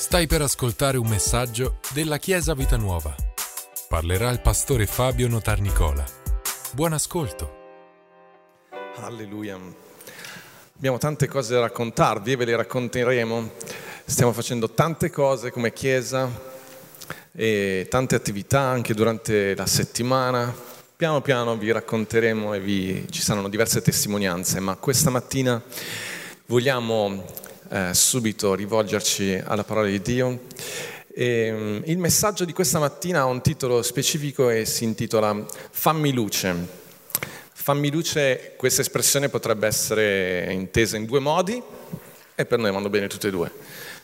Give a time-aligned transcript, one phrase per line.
[0.00, 3.14] Stai per ascoltare un messaggio della Chiesa Vita Nuova.
[3.86, 6.02] Parlerà il pastore Fabio Notarnicola.
[6.72, 7.58] Buon ascolto.
[9.02, 9.60] Alleluia.
[10.74, 13.50] Abbiamo tante cose da raccontarvi e ve le racconteremo.
[14.06, 16.28] Stiamo facendo tante cose come Chiesa
[17.30, 20.52] e tante attività anche durante la settimana.
[20.96, 23.06] Piano piano vi racconteremo e vi...
[23.10, 25.62] ci saranno diverse testimonianze, ma questa mattina
[26.46, 30.40] vogliamo eh, subito rivolgerci alla parola di Dio.
[31.12, 36.12] E, um, il messaggio di questa mattina ha un titolo specifico e si intitola Fammi
[36.12, 36.78] luce.
[37.52, 41.62] Fammi luce, questa espressione potrebbe essere intesa in due modi
[42.34, 43.52] e per noi vanno bene tutte e due.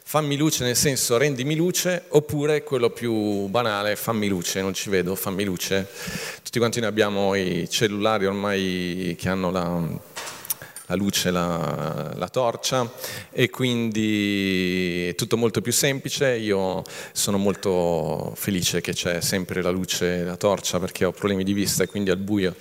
[0.09, 5.17] Fammi luce nel senso rendimi luce, oppure quello più banale, fammi luce, non ci vedo,
[5.17, 5.89] fammi luce.
[6.45, 9.83] Tutti quanti noi abbiamo i cellulari ormai che hanno la,
[10.87, 12.91] la luce, la, la, torcia
[13.31, 16.37] e quindi è tutto molto più semplice.
[16.37, 21.45] Io sono molto felice che c'è sempre la luce e la torcia perché ho problemi
[21.45, 22.55] di vista e quindi al buio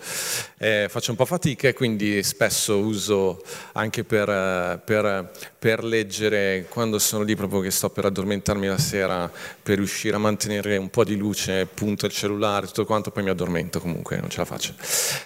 [0.58, 6.98] eh, faccio un po' fatica e quindi spesso uso anche per, per, per leggere quando
[7.00, 11.04] sono lì proprio che sto per addormentarmi la sera per riuscire a mantenere un po'
[11.04, 14.74] di luce, punto il cellulare, tutto quanto, poi mi addormento comunque, non ce la faccio.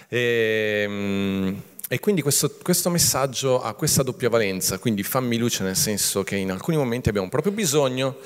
[0.07, 5.75] E, ehm, e quindi questo, questo, messaggio ha questa doppia valenza, quindi fammi luce nel
[5.75, 8.17] senso che in alcuni momenti abbiamo proprio bisogno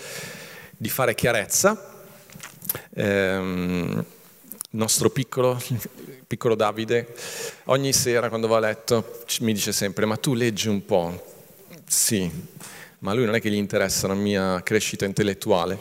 [0.75, 2.03] di fare chiarezza.
[2.94, 4.06] Ehm,
[4.69, 5.58] il nostro piccolo,
[6.28, 7.16] piccolo Davide,
[7.66, 11.38] ogni sera quando va a letto mi dice sempre, ma tu leggi un po'.
[11.88, 12.30] Sì,
[13.00, 15.80] ma a lui non è che gli interessa la mia crescita intellettuale,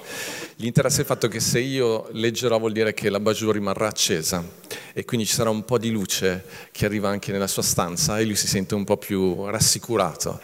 [0.54, 4.44] gli interessa il fatto che se io leggerò vuol dire che la bagiura rimarrà accesa
[4.92, 8.24] e quindi ci sarà un po' di luce che arriva anche nella sua stanza e
[8.24, 10.40] lui si sente un po' più rassicurato.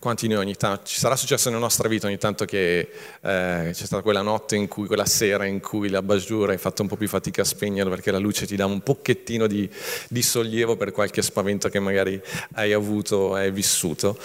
[0.00, 2.88] Quanti noi ogni tanto, ci sarà successo nella nostra vita ogni tanto che eh,
[3.20, 6.88] c'è stata quella notte in cui, quella sera in cui la bagiura hai fatto un
[6.88, 9.68] po' più fatica a spegnerla perché la luce ti dà un pochettino di,
[10.08, 12.18] di sollievo per qualche spavento che magari
[12.54, 14.16] hai avuto hai vissuto.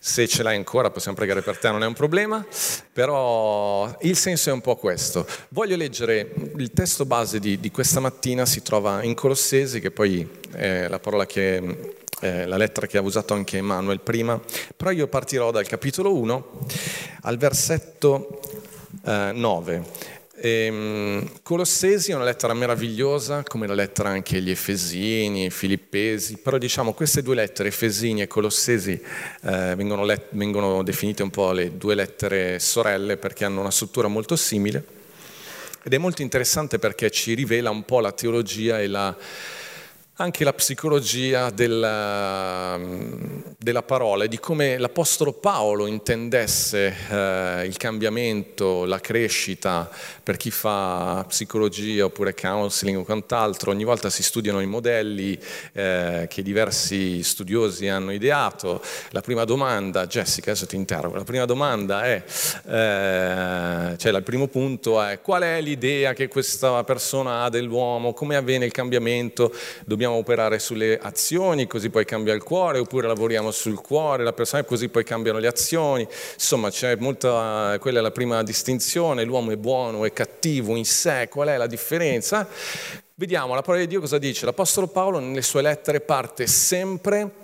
[0.00, 2.44] Se ce l'hai ancora possiamo pregare per te, non è un problema,
[2.92, 5.24] però il senso è un po' questo.
[5.50, 10.28] Voglio leggere il testo base di, di questa mattina, si trova in Colossesi, che poi
[10.50, 14.40] è la parola che eh, la lettera che ha usato anche Emanuele prima,
[14.76, 16.66] però io partirò dal capitolo 1
[17.22, 18.40] al versetto
[19.04, 19.84] eh, 9.
[20.42, 26.38] E, ehm, Colossesi è una lettera meravigliosa, come la lettera anche agli Efesini, ai Filippesi,
[26.38, 31.52] però diciamo queste due lettere, Efesini e Colossesi, eh, vengono, let- vengono definite un po'
[31.52, 34.98] le due lettere sorelle perché hanno una struttura molto simile
[35.82, 39.16] ed è molto interessante perché ci rivela un po' la teologia e la
[40.20, 42.78] anche la psicologia della,
[43.58, 49.88] della parola e di come l'Apostolo Paolo intendesse eh, il cambiamento, la crescita
[50.22, 53.70] per chi fa psicologia oppure counseling o quant'altro.
[53.70, 55.38] Ogni volta si studiano i modelli
[55.72, 58.82] eh, che diversi studiosi hanno ideato.
[59.12, 62.22] La prima domanda, Jessica, adesso ti interrogo, la prima domanda è,
[62.66, 68.36] eh, cioè il primo punto è qual è l'idea che questa persona ha dell'uomo, come
[68.36, 69.54] avviene il cambiamento,
[69.86, 74.32] dobbiamo dobbiamo operare sulle azioni, così poi cambia il cuore, oppure lavoriamo sul cuore, la
[74.32, 76.06] persona, così poi cambiano le azioni.
[76.34, 81.28] Insomma, c'è molta, quella è la prima distinzione, l'uomo è buono, è cattivo in sé,
[81.30, 82.46] qual è la differenza?
[83.14, 84.46] Vediamo, la parola di Dio cosa dice?
[84.46, 87.39] L'Apostolo Paolo nelle sue lettere parte sempre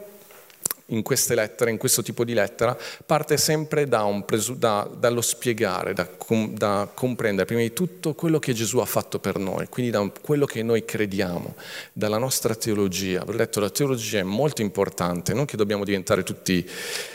[0.86, 5.92] in queste lettere, in questo tipo di lettera, parte sempre da presu- da, dallo spiegare,
[5.92, 9.90] da, com- da, comprendere prima di tutto quello che Gesù ha fatto per noi, quindi
[9.90, 11.56] da quello che noi crediamo,
[11.92, 13.24] dalla nostra teologia.
[13.26, 16.68] Ho detto, la teologia è molto importante, non che dobbiamo diventare tutti,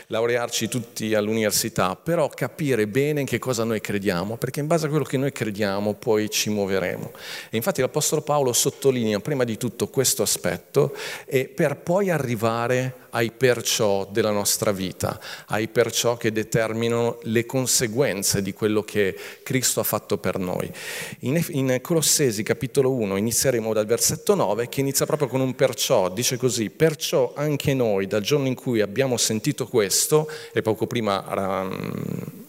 [0.08, 4.88] laurearci tutti all'università, però capire bene in che cosa noi crediamo, perché in base a
[4.90, 7.12] quello che noi crediamo poi ci muoveremo.
[7.50, 10.94] E infatti l'Apostolo Paolo sottolinea prima di tutto questo aspetto
[11.24, 18.42] e per poi arrivare ai perciò della nostra vita, ai perciò che determinano le conseguenze
[18.42, 20.70] di quello che Cristo ha fatto per noi.
[21.20, 26.36] In, Colossesi capitolo 1 inizieremo dal versetto 9 che inizia proprio con un perciò, dice
[26.36, 31.24] così, perciò anche noi dal giorno in cui abbiamo sentito questo, e poco prima...
[31.28, 32.41] Um,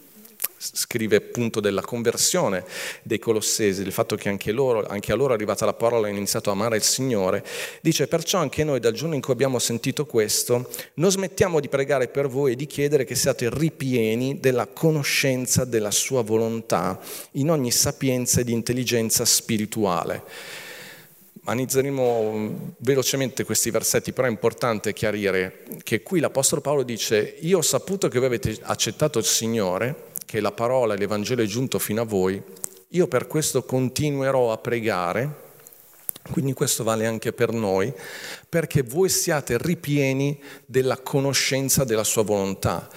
[0.71, 2.63] scrive appunto della conversione
[3.03, 6.09] dei colossesi, del fatto che anche, loro, anche a loro è arrivata la parola e
[6.09, 7.43] hanno iniziato a amare il Signore,
[7.81, 12.07] dice perciò anche noi dal giorno in cui abbiamo sentito questo non smettiamo di pregare
[12.07, 16.99] per voi e di chiedere che siate ripieni della conoscenza della sua volontà
[17.31, 20.23] in ogni sapienza e di intelligenza spirituale.
[21.45, 27.61] Analizzeremo velocemente questi versetti, però è importante chiarire che qui l'Apostolo Paolo dice, io ho
[27.61, 32.01] saputo che voi avete accettato il Signore, che la parola e l'Evangelo è giunto fino
[32.01, 32.41] a voi,
[32.89, 35.41] io per questo continuerò a pregare,
[36.31, 37.93] quindi questo vale anche per noi,
[38.47, 42.87] perché voi siate ripieni della conoscenza della sua volontà.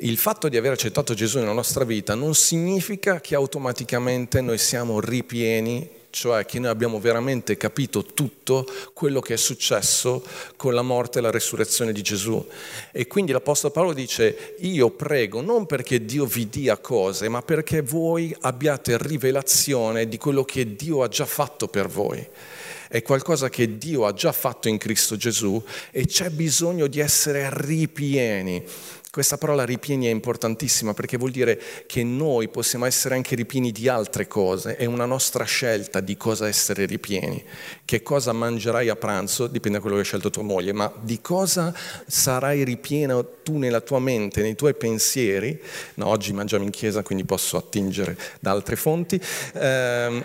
[0.00, 5.00] Il fatto di aver accettato Gesù nella nostra vita non significa che automaticamente noi siamo
[5.00, 10.24] ripieni cioè che noi abbiamo veramente capito tutto quello che è successo
[10.56, 12.44] con la morte e la resurrezione di Gesù.
[12.92, 17.82] E quindi l'Apostolo Paolo dice, io prego non perché Dio vi dia cose, ma perché
[17.82, 22.28] voi abbiate rivelazione di quello che Dio ha già fatto per voi
[22.88, 27.48] è qualcosa che Dio ha già fatto in Cristo Gesù e c'è bisogno di essere
[27.52, 28.64] ripieni.
[29.16, 33.88] Questa parola ripieni è importantissima perché vuol dire che noi possiamo essere anche ripieni di
[33.88, 37.42] altre cose, è una nostra scelta di cosa essere ripieni.
[37.86, 41.22] Che cosa mangerai a pranzo dipende da quello che hai scelto tua moglie, ma di
[41.22, 41.74] cosa
[42.06, 45.58] sarai ripieno tu nella tua mente, nei tuoi pensieri.
[45.94, 49.18] No, oggi mangiamo in chiesa quindi posso attingere da altre fonti.
[49.54, 50.24] Eh,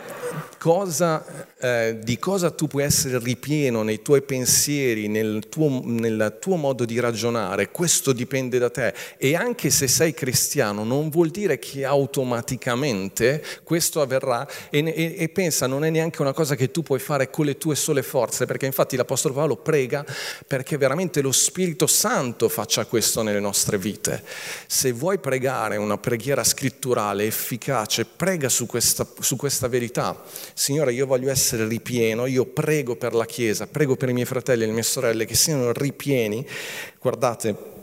[0.57, 6.57] cosa, eh, di cosa tu puoi essere ripieno nei tuoi pensieri, nel tuo, nel tuo
[6.57, 11.29] modo di ragionare, questo dipende da te te e anche se sei cristiano non vuol
[11.29, 16.71] dire che automaticamente questo avverrà e, e, e, pensa non è neanche una cosa che
[16.71, 20.03] tu puoi fare con le tue sole forze perché infatti l'Apostolo Paolo prega
[20.47, 24.23] perché veramente lo Spirito Santo faccia questo nelle nostre vite.
[24.65, 30.21] Se vuoi pregare una preghiera scritturale efficace, prega su questa, su questa verità.
[30.53, 34.63] Signore, io voglio essere ripieno, io prego per la Chiesa, prego per i miei fratelli
[34.63, 36.45] e le mie sorelle che siano ripieni.
[36.99, 37.80] Guardate,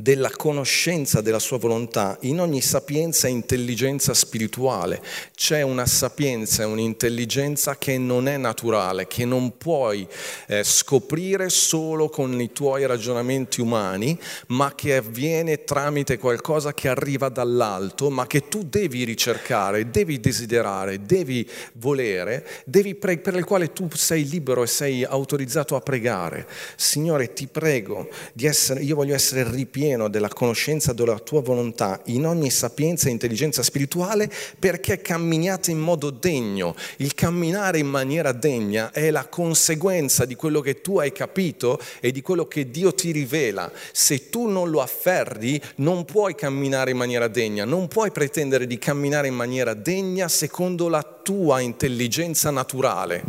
[0.00, 5.02] della conoscenza della sua volontà in ogni sapienza e intelligenza spirituale.
[5.34, 10.06] C'è una sapienza e un'intelligenza che non è naturale, che non puoi
[10.46, 14.18] eh, scoprire solo con i tuoi ragionamenti umani,
[14.48, 21.02] ma che avviene tramite qualcosa che arriva dall'alto, ma che tu devi ricercare, devi desiderare,
[21.02, 26.46] devi volere, devi pre- per il quale tu sei libero e sei autorizzato a pregare.
[26.76, 31.98] Signore, ti prego di essere, io voglio essere ripieno pieno della conoscenza della tua volontà
[32.06, 36.74] in ogni sapienza e intelligenza spirituale perché camminiate in modo degno.
[36.98, 42.12] Il camminare in maniera degna è la conseguenza di quello che tu hai capito e
[42.12, 43.72] di quello che Dio ti rivela.
[43.92, 48.76] Se tu non lo afferri non puoi camminare in maniera degna, non puoi pretendere di
[48.76, 53.22] camminare in maniera degna secondo la tua intelligenza naturale.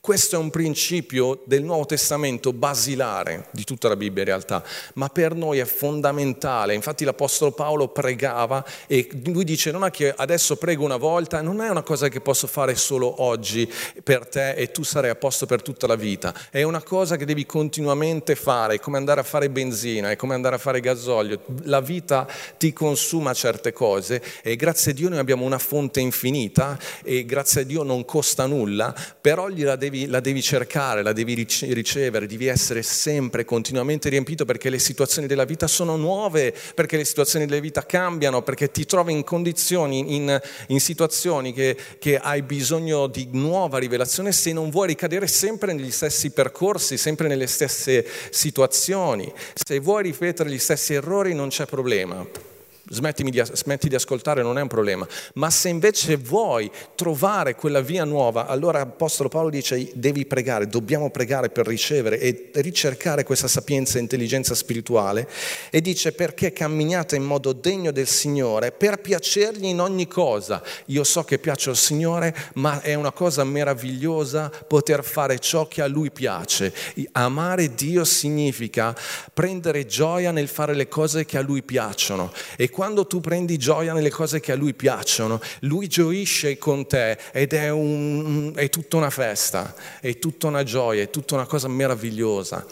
[0.00, 4.64] Questo è un principio del Nuovo Testamento basilare di tutta la Bibbia in realtà,
[4.94, 6.74] ma per noi è fondamentale fondamentale.
[6.74, 11.60] Infatti l'Apostolo Paolo pregava e lui dice non è che adesso prego una volta, non
[11.60, 13.70] è una cosa che posso fare solo oggi
[14.02, 17.24] per te e tu sarai a posto per tutta la vita, è una cosa che
[17.24, 21.40] devi continuamente fare, è come andare a fare benzina, è come andare a fare gasolio.
[21.64, 22.26] La vita
[22.58, 27.60] ti consuma certe cose e grazie a Dio noi abbiamo una fonte infinita e grazie
[27.60, 32.46] a Dio non costa nulla, però la devi, la devi cercare, la devi ricevere, devi
[32.46, 37.44] essere sempre continuamente riempito perché le situazioni della vita sono sono nuove, perché le situazioni
[37.44, 43.06] della vita cambiano, perché ti trovi in condizioni, in, in situazioni che, che hai bisogno
[43.06, 49.30] di nuova rivelazione se non vuoi ricadere sempre negli stessi percorsi, sempre nelle stesse situazioni.
[49.54, 52.52] Se vuoi ripetere gli stessi errori non c'è problema
[52.86, 55.06] di, smetti di ascoltare, non è un problema.
[55.34, 61.10] Ma se invece vuoi trovare quella via nuova, allora l'Apostolo Paolo dice devi pregare, dobbiamo
[61.10, 65.28] pregare per ricevere e ricercare questa sapienza e intelligenza spirituale
[65.70, 70.62] e dice perché camminiate in modo degno del Signore per piacergli in ogni cosa.
[70.86, 75.82] Io so che piace al Signore, ma è una cosa meravigliosa poter fare ciò che
[75.82, 76.72] a Lui piace.
[77.12, 78.94] Amare Dio significa
[79.32, 83.92] prendere gioia nel fare le cose che a Lui piacciono e quando tu prendi gioia
[83.92, 88.96] nelle cose che a lui piacciono, lui gioisce con te ed è, un, è tutta
[88.96, 92.66] una festa, è tutta una gioia, è tutta una cosa meravigliosa.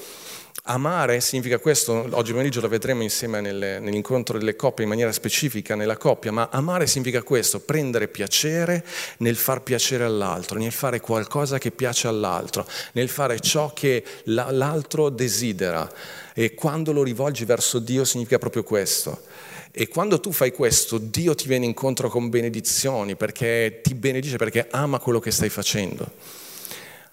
[0.65, 5.77] Amare significa questo, oggi pomeriggio lo vedremo insieme nelle, nell'incontro delle coppie in maniera specifica
[5.77, 8.85] nella coppia, ma amare significa questo, prendere piacere
[9.19, 15.11] nel far piacere all'altro, nel fare qualcosa che piace all'altro, nel fare ciò che l'altro
[15.11, 15.89] desidera.
[16.35, 19.31] E quando lo rivolgi verso Dio significa proprio questo.
[19.75, 24.69] E quando tu fai questo, Dio ti viene incontro con benedizioni perché ti benedice, perché
[24.71, 26.13] ama quello che stai facendo.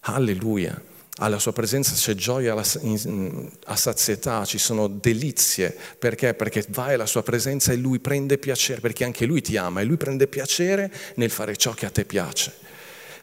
[0.02, 0.80] Alleluia.
[1.22, 5.76] Alla sua presenza c'è gioia a sazietà, ci sono delizie.
[5.98, 6.34] Perché?
[6.34, 9.86] Perché vai alla sua presenza e lui prende piacere, perché anche lui ti ama e
[9.86, 12.68] lui prende piacere nel fare ciò che a te piace.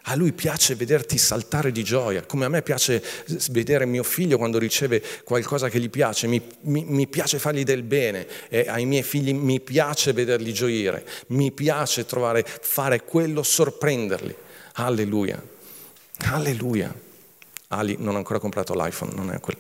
[0.09, 3.03] A lui piace vederti saltare di gioia, come a me piace
[3.51, 7.83] vedere mio figlio quando riceve qualcosa che gli piace, mi, mi, mi piace fargli del
[7.83, 14.35] bene e ai miei figli mi piace vederli gioire, mi piace trovare, fare quello, sorprenderli.
[14.75, 15.43] Alleluia,
[16.19, 16.95] alleluia.
[17.69, 19.59] Ali non ha ancora comprato l'iPhone, non è quello.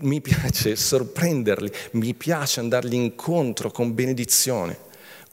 [0.00, 4.84] Mi piace sorprenderli, mi piace andargli incontro con benedizione.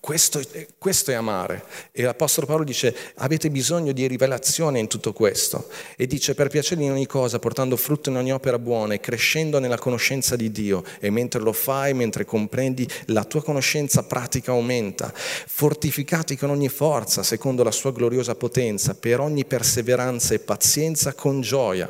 [0.03, 0.41] Questo,
[0.79, 1.63] questo, è amare.
[1.93, 5.69] E l'Apostolo Paolo dice, avete bisogno di rivelazione in tutto questo.
[5.95, 9.59] E dice, per piacere in ogni cosa, portando frutto in ogni opera buona e crescendo
[9.59, 10.83] nella conoscenza di Dio.
[10.99, 15.09] E mentre lo fai, mentre comprendi, la tua conoscenza pratica aumenta.
[15.15, 21.39] Fortificati con ogni forza, secondo la sua gloriosa potenza, per ogni perseveranza e pazienza con
[21.39, 21.89] gioia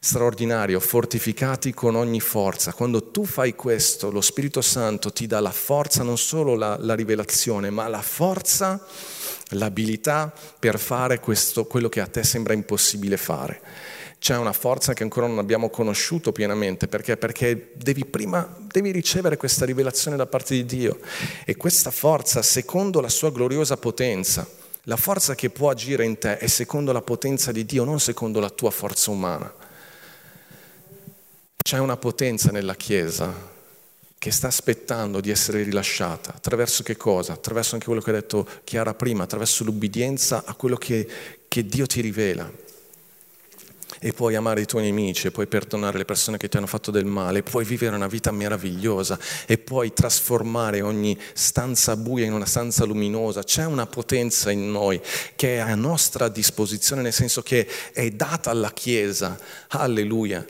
[0.00, 2.72] straordinario, fortificati con ogni forza.
[2.72, 6.94] Quando tu fai questo, lo Spirito Santo ti dà la forza, non solo la, la
[6.94, 8.84] rivelazione, ma la forza,
[9.50, 13.60] l'abilità per fare questo, quello che a te sembra impossibile fare.
[14.18, 17.16] C'è una forza che ancora non abbiamo conosciuto pienamente, perché?
[17.16, 20.98] Perché devi prima devi ricevere questa rivelazione da parte di Dio
[21.44, 24.46] e questa forza, secondo la sua gloriosa potenza,
[24.84, 28.40] la forza che può agire in te è secondo la potenza di Dio, non secondo
[28.40, 29.52] la tua forza umana.
[31.66, 33.34] C'è una potenza nella Chiesa
[34.16, 36.32] che sta aspettando di essere rilasciata.
[36.32, 37.32] Attraverso che cosa?
[37.32, 41.08] Attraverso anche quello che ha detto Chiara prima, attraverso l'ubbidienza a quello che,
[41.48, 42.48] che Dio ti rivela.
[43.98, 46.92] E puoi amare i tuoi nemici, e puoi perdonare le persone che ti hanno fatto
[46.92, 52.32] del male, e puoi vivere una vita meravigliosa, e puoi trasformare ogni stanza buia in
[52.32, 53.42] una stanza luminosa.
[53.42, 55.02] C'è una potenza in noi
[55.34, 59.36] che è a nostra disposizione, nel senso che è data alla Chiesa.
[59.66, 60.46] Alleluia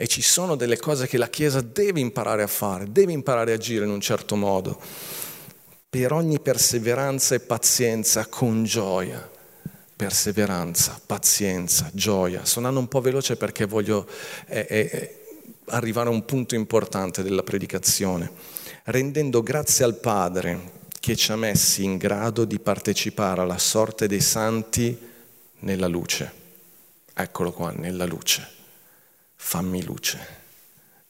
[0.00, 3.56] e ci sono delle cose che la Chiesa deve imparare a fare, deve imparare a
[3.56, 4.80] agire in un certo modo,
[5.90, 9.28] per ogni perseveranza e pazienza con gioia.
[9.96, 12.44] Perseveranza, pazienza, gioia.
[12.44, 14.06] Sto andando un po' veloce perché voglio
[14.46, 15.18] eh, eh,
[15.70, 18.30] arrivare a un punto importante della predicazione.
[18.84, 24.20] Rendendo grazie al Padre che ci ha messi in grado di partecipare alla sorte dei
[24.20, 24.96] santi
[25.58, 26.32] nella luce.
[27.12, 28.57] Eccolo qua, nella luce
[29.38, 30.36] fammi luce.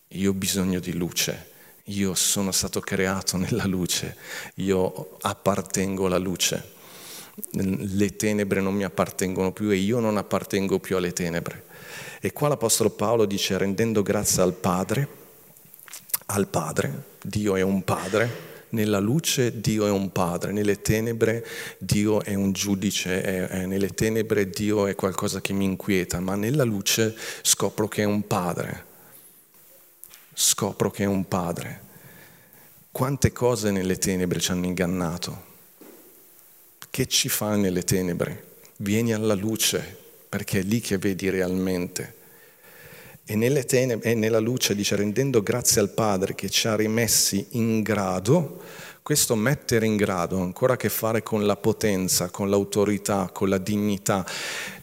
[0.08, 1.56] Io ho bisogno di luce.
[1.84, 4.16] Io sono stato creato nella luce.
[4.56, 6.76] Io appartengo alla luce.
[7.52, 11.66] Le tenebre non mi appartengono più e io non appartengo più alle tenebre.
[12.20, 15.08] E qua l'Apostolo Paolo dice rendendo grazie al Padre,
[16.26, 21.46] al Padre, Dio è un Padre, nella luce Dio è un padre, nelle tenebre
[21.78, 26.34] Dio è un giudice, è, è, nelle tenebre Dio è qualcosa che mi inquieta, ma
[26.34, 28.86] nella luce scopro che è un padre.
[30.34, 31.86] Scopro che è un padre.
[32.90, 35.46] Quante cose nelle tenebre ci hanno ingannato?
[36.90, 38.44] Che ci fa nelle tenebre?
[38.76, 39.96] Vieni alla luce,
[40.28, 42.17] perché è lì che vedi realmente.
[43.30, 47.82] E, tenebre, e nella luce dice rendendo grazie al Padre che ci ha rimessi in
[47.82, 48.62] grado,
[49.02, 53.50] questo mettere in grado ha ancora a che fare con la potenza, con l'autorità, con
[53.50, 54.24] la dignità.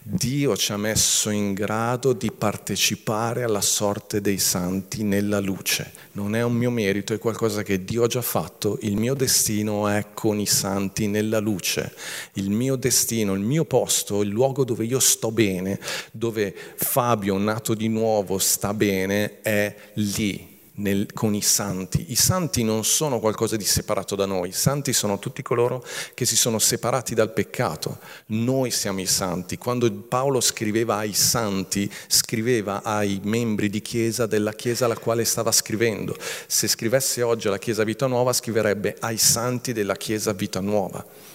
[0.08, 5.92] Dio ci ha messo in grado di partecipare alla sorte dei santi nella luce.
[6.12, 8.78] Non è un mio merito, è qualcosa che Dio ha già fatto.
[8.82, 11.92] Il mio destino è con i santi nella luce.
[12.34, 15.80] Il mio destino, il mio posto, il luogo dove io sto bene,
[16.12, 22.12] dove Fabio, nato di nuovo, sta bene, è lì nel, con i santi.
[22.12, 26.26] I santi non sono qualcosa di separato da noi, i santi sono tutti coloro che
[26.26, 28.00] si sono separati dal peccato.
[28.28, 29.58] Noi siamo i santi.
[29.58, 35.52] Quando Paolo scriveva ai santi, scriveva ai membri di chiesa della chiesa alla quale stava
[35.52, 36.16] scrivendo.
[36.48, 41.34] Se scrivesse oggi alla chiesa Vita Nuova, scriverebbe ai santi della chiesa Vita Nuova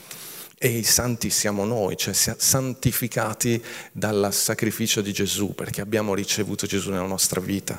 [0.63, 6.91] e i santi siamo noi, cioè santificati dal sacrificio di Gesù, perché abbiamo ricevuto Gesù
[6.91, 7.79] nella nostra vita.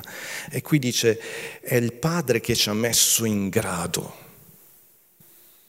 [0.50, 4.16] E qui dice, è il Padre che ci ha messo in grado,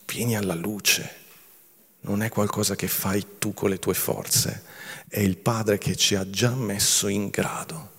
[0.07, 1.17] vieni alla luce,
[2.01, 4.63] non è qualcosa che fai tu con le tue forze,
[5.07, 7.91] è il Padre che ci ha già messo in grado.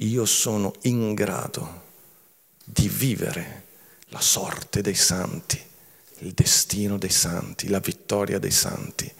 [0.00, 1.84] Io sono in grado
[2.62, 3.64] di vivere
[4.08, 5.65] la sorte dei santi
[6.20, 9.10] il destino dei santi, la vittoria dei santi,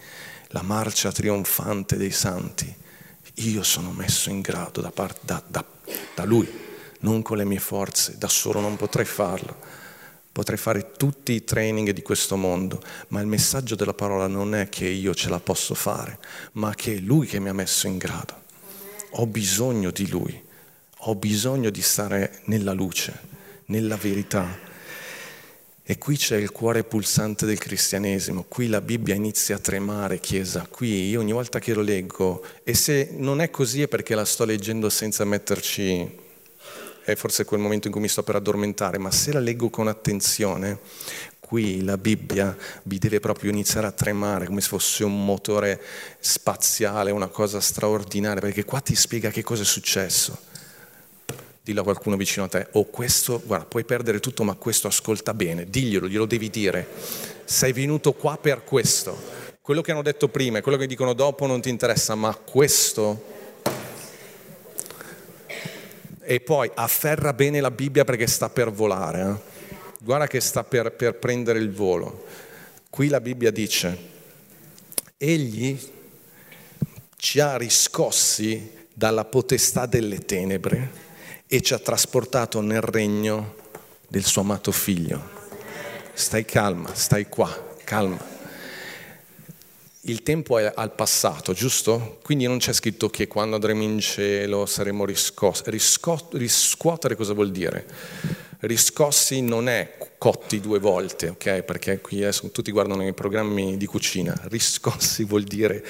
[0.48, 2.74] la marcia trionfante dei santi.
[3.40, 5.64] Io sono messo in grado da, part- da, da,
[6.14, 6.48] da Lui,
[7.00, 9.84] non con le mie forze, da solo non potrei farlo.
[10.32, 14.68] Potrei fare tutti i training di questo mondo, ma il messaggio della parola non è
[14.68, 16.18] che io ce la posso fare,
[16.52, 18.44] ma che è Lui che mi ha messo in grado.
[19.12, 20.42] Ho bisogno di Lui,
[20.98, 23.18] ho bisogno di stare nella luce,
[23.66, 24.74] nella verità
[25.88, 30.66] E qui c'è il cuore pulsante del cristianesimo, qui la Bibbia inizia a tremare, Chiesa,
[30.68, 34.24] qui io ogni volta che lo leggo, e se non è così è perché la
[34.24, 36.10] sto leggendo senza metterci,
[37.04, 39.86] è forse quel momento in cui mi sto per addormentare, ma se la leggo con
[39.86, 40.80] attenzione,
[41.38, 45.80] qui la Bibbia vi deve proprio iniziare a tremare come se fosse un motore
[46.18, 50.45] spaziale, una cosa straordinaria, perché qua ti spiega che cosa è successo
[51.66, 54.86] dillo a qualcuno vicino a te, o oh, questo, guarda, puoi perdere tutto, ma questo
[54.86, 56.86] ascolta bene, diglielo, glielo devi dire.
[57.44, 59.20] Sei venuto qua per questo.
[59.60, 63.34] Quello che hanno detto prima e quello che dicono dopo non ti interessa, ma questo...
[66.28, 69.22] E poi afferra bene la Bibbia perché sta per volare.
[69.22, 69.76] Eh?
[70.02, 72.26] Guarda che sta per, per prendere il volo.
[72.90, 73.98] Qui la Bibbia dice,
[75.16, 75.76] egli
[77.16, 81.05] ci ha riscossi dalla potestà delle tenebre
[81.48, 83.54] e ci ha trasportato nel regno
[84.08, 85.34] del suo amato figlio.
[86.12, 88.34] Stai calma, stai qua, calma.
[90.08, 92.18] Il tempo è al passato, giusto?
[92.22, 95.62] Quindi non c'è scritto che quando andremo in cielo saremo riscossi.
[95.66, 97.86] Risco- riscuotere cosa vuol dire?
[98.60, 101.62] Riscossi non è cotti due volte, ok?
[101.62, 104.40] Perché qui adesso tutti guardano i programmi di cucina.
[104.44, 105.84] Riscossi vuol dire,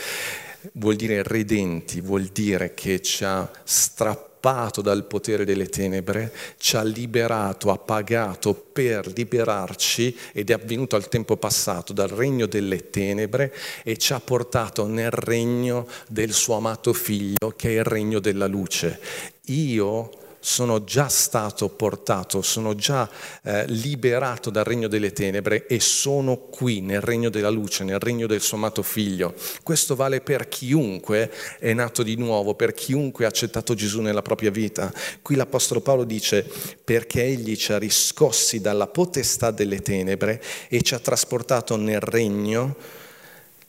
[0.72, 6.76] vuol dire redenti, vuol dire che ci ha strappato strappato dal potere delle tenebre, ci
[6.76, 12.90] ha liberato, ha pagato per liberarci ed è avvenuto al tempo passato dal regno delle
[12.90, 18.20] tenebre e ci ha portato nel regno del suo amato figlio che è il regno
[18.20, 19.00] della luce.
[19.46, 20.10] Io
[20.46, 23.10] sono già stato portato, sono già
[23.42, 28.28] eh, liberato dal regno delle tenebre e sono qui nel regno della luce, nel regno
[28.28, 29.34] del suo amato figlio.
[29.64, 34.52] Questo vale per chiunque è nato di nuovo, per chiunque ha accettato Gesù nella propria
[34.52, 34.92] vita.
[35.20, 36.48] Qui l'Apostolo Paolo dice
[36.84, 42.76] perché egli ci ha riscossi dalla potestà delle tenebre e ci ha trasportato nel regno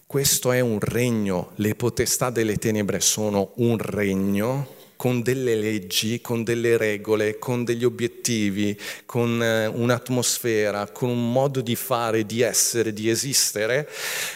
[0.05, 6.43] questo è un regno, le potestà delle tenebre sono un regno con delle leggi, con
[6.43, 12.91] delle regole, con degli obiettivi, con eh, un'atmosfera, con un modo di fare, di essere,
[12.91, 13.87] di esistere,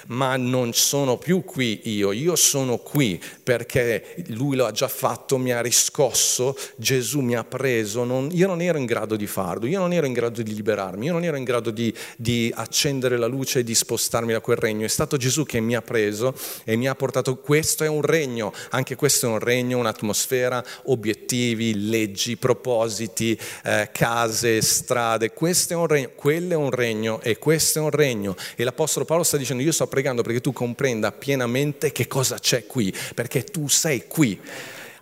[0.08, 5.38] ma non sono più qui io, io sono qui perché lui lo ha già fatto,
[5.38, 9.66] mi ha riscosso, Gesù mi ha preso, non, io non ero in grado di farlo,
[9.66, 13.18] io non ero in grado di liberarmi, io non ero in grado di, di accendere
[13.18, 16.36] la luce e di spostarmi da quel regno, è stato Gesù che mi ha preso
[16.64, 20.64] e mi ha portato, questo è un regno, anche questo è un regno, un'atmosfera, terra,
[20.84, 25.32] obiettivi, leggi, propositi, eh, case, strade.
[25.32, 28.36] Questo è un regno, quello è un regno e questo è un regno.
[28.56, 32.66] E l'Apostolo Paolo sta dicendo io sto pregando perché tu comprenda pienamente che cosa c'è
[32.66, 34.40] qui, perché tu sei qui.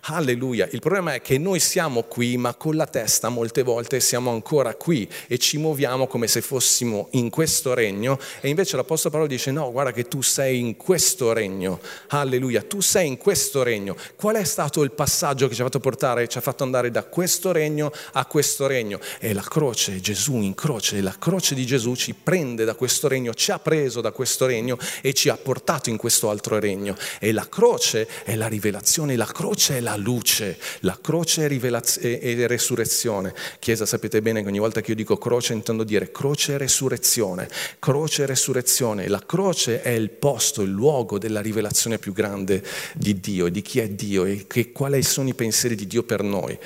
[0.04, 0.66] Alleluia.
[0.72, 4.74] Il problema è che noi siamo qui, ma con la testa molte volte siamo ancora
[4.74, 9.50] qui e ci muoviamo come se fossimo in questo regno e invece l'Apostolo Paolo dice
[9.50, 11.80] no, guarda che tu sei in questo regno.
[12.08, 13.94] Alleluia, tu sei in questo regno.
[14.16, 17.04] Qual è stato il passaggio che ci ha fatto portare, ci ha fatto andare da
[17.04, 19.00] questo regno a questo regno?
[19.18, 23.34] È la croce, Gesù in croce, la croce di Gesù ci prende da questo regno,
[23.34, 26.96] ci ha preso da questo regno e ci ha portato in questo altro regno.
[27.18, 31.98] E la croce è la rivelazione, la croce è la la luce, la croce rivelaz-
[32.02, 33.34] e resurrezione.
[33.58, 37.48] Chiesa, sapete bene che ogni volta che io dico croce intendo dire croce e resurrezione,
[37.78, 39.08] croce e resurrezione.
[39.08, 42.62] La croce è il posto, il luogo della rivelazione più grande
[42.94, 46.22] di Dio, di chi è Dio e che, quali sono i pensieri di Dio per
[46.22, 46.56] noi.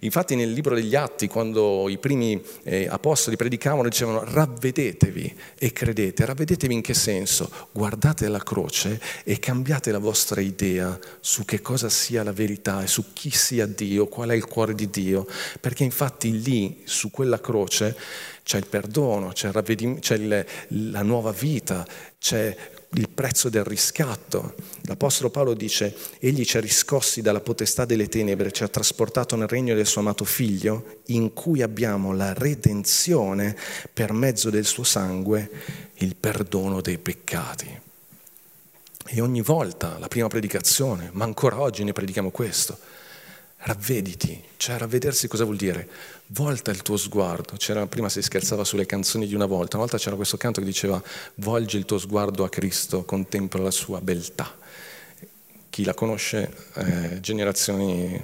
[0.00, 6.24] Infatti nel libro degli Atti, quando i primi eh, apostoli predicavano, dicevano ravvedetevi e credete.
[6.24, 7.50] Ravvedetevi in che senso?
[7.70, 12.82] Guardate la croce e cambiate la vostra idea su che cosa sia la verità verità
[12.82, 15.26] e su chi sia Dio, qual è il cuore di Dio,
[15.60, 17.96] perché infatti lì, su quella croce,
[18.42, 20.46] c'è il perdono, c'è, il c'è il,
[20.90, 21.86] la nuova vita,
[22.18, 22.56] c'è
[22.94, 24.54] il prezzo del riscatto.
[24.82, 29.48] L'Apostolo Paolo dice, egli ci ha riscossi dalla potestà delle tenebre, ci ha trasportato nel
[29.48, 33.56] regno del suo amato figlio, in cui abbiamo la redenzione
[33.92, 35.50] per mezzo del suo sangue,
[35.96, 37.90] il perdono dei peccati.
[39.06, 42.78] E ogni volta, la prima predicazione, ma ancora oggi ne predichiamo questo,
[43.64, 45.88] ravvediti, cioè ravvedersi cosa vuol dire?
[46.28, 49.98] Volta il tuo sguardo, c'era, prima si scherzava sulle canzoni di una volta, una volta
[49.98, 51.02] c'era questo canto che diceva
[51.36, 54.56] volgi il tuo sguardo a Cristo, contempla la sua beltà.
[55.68, 58.22] Chi la conosce, eh, generazioni...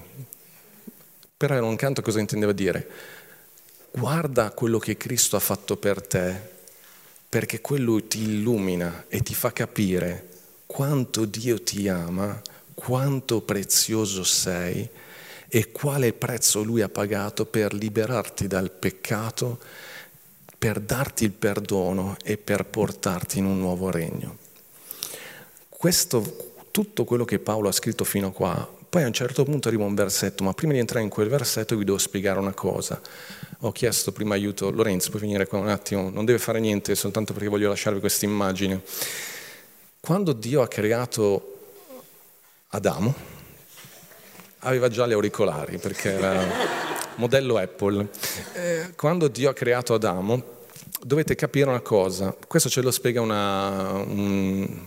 [1.36, 2.88] Però era un canto cosa intendeva dire?
[3.92, 6.34] Guarda quello che Cristo ha fatto per te,
[7.28, 10.27] perché quello ti illumina e ti fa capire
[10.68, 12.40] quanto Dio ti ama,
[12.74, 14.86] quanto prezioso sei
[15.48, 19.58] e quale prezzo Lui ha pagato per liberarti dal peccato,
[20.58, 24.36] per darti il perdono e per portarti in un nuovo regno.
[25.70, 29.68] Questo, tutto quello che Paolo ha scritto fino a qua, poi a un certo punto
[29.68, 33.00] arriva un versetto, ma prima di entrare in quel versetto vi devo spiegare una cosa.
[33.60, 37.32] Ho chiesto prima aiuto, Lorenzo, puoi venire qua un attimo, non deve fare niente, soltanto
[37.32, 38.82] perché voglio lasciarvi questa immagine.
[40.00, 41.58] Quando Dio ha creato
[42.68, 43.14] Adamo,
[44.60, 46.46] aveva già gli auricolari perché era
[47.16, 48.08] modello Apple.
[48.54, 50.42] Eh, quando Dio ha creato Adamo,
[51.02, 54.86] dovete capire una cosa, questo ce lo spiega una, un,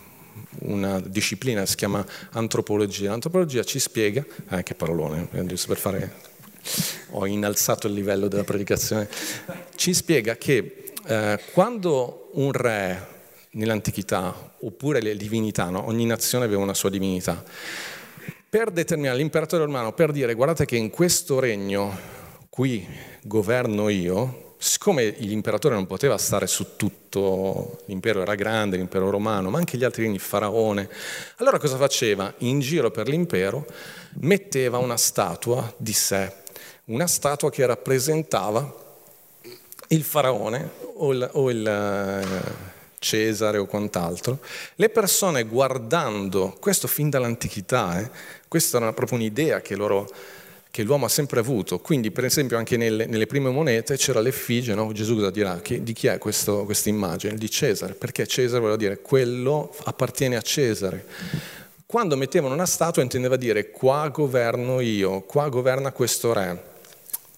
[0.59, 3.09] una disciplina, si chiama antropologia.
[3.09, 6.13] L'antropologia ci spiega, eh, che parolone, giusto per fare,
[7.11, 9.07] ho innalzato il livello della predicazione,
[9.75, 13.10] ci spiega che eh, quando un re
[13.51, 15.87] nell'antichità, oppure le divinità, no?
[15.87, 17.43] ogni nazione aveva una sua divinità,
[18.49, 21.97] per determinare l'imperatore romano, per dire guardate che in questo regno
[22.49, 22.85] qui
[23.21, 29.57] governo io, siccome l'imperatore non poteva stare su tutto, l'impero era grande, l'impero romano, ma
[29.57, 30.89] anche gli altri regni, faraone,
[31.37, 32.33] allora cosa faceva?
[32.39, 33.65] In giro per l'impero
[34.19, 36.31] metteva una statua di sé,
[36.85, 38.79] una statua che rappresentava
[39.87, 42.70] il faraone o il, o il eh,
[43.01, 44.37] Cesare o quant'altro,
[44.75, 48.07] le persone guardando, questo fin dall'antichità, eh,
[48.47, 50.07] questa era proprio un'idea che, loro,
[50.69, 54.75] che, l'uomo ha sempre avuto, quindi per esempio anche nelle, nelle prime monete c'era l'effigie,
[54.75, 54.91] no?
[54.91, 55.59] Gesù cosa dirà?
[55.63, 57.33] di chi è questa immagine?
[57.33, 61.03] Di Cesare, perché Cesare voleva dire quello appartiene a Cesare.
[61.87, 66.69] Quando mettevano una statua intendeva dire qua governo io, qua governa questo re.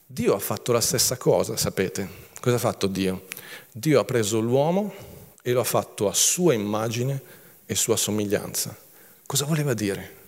[0.06, 2.06] Dio ha fatto la stessa cosa, sapete?
[2.42, 3.24] Cosa ha fatto Dio?
[3.72, 5.13] Dio ha preso l'uomo,
[5.46, 7.22] e lo ha fatto a sua immagine
[7.66, 8.76] e sua somiglianza.
[9.26, 10.22] Cosa voleva dire?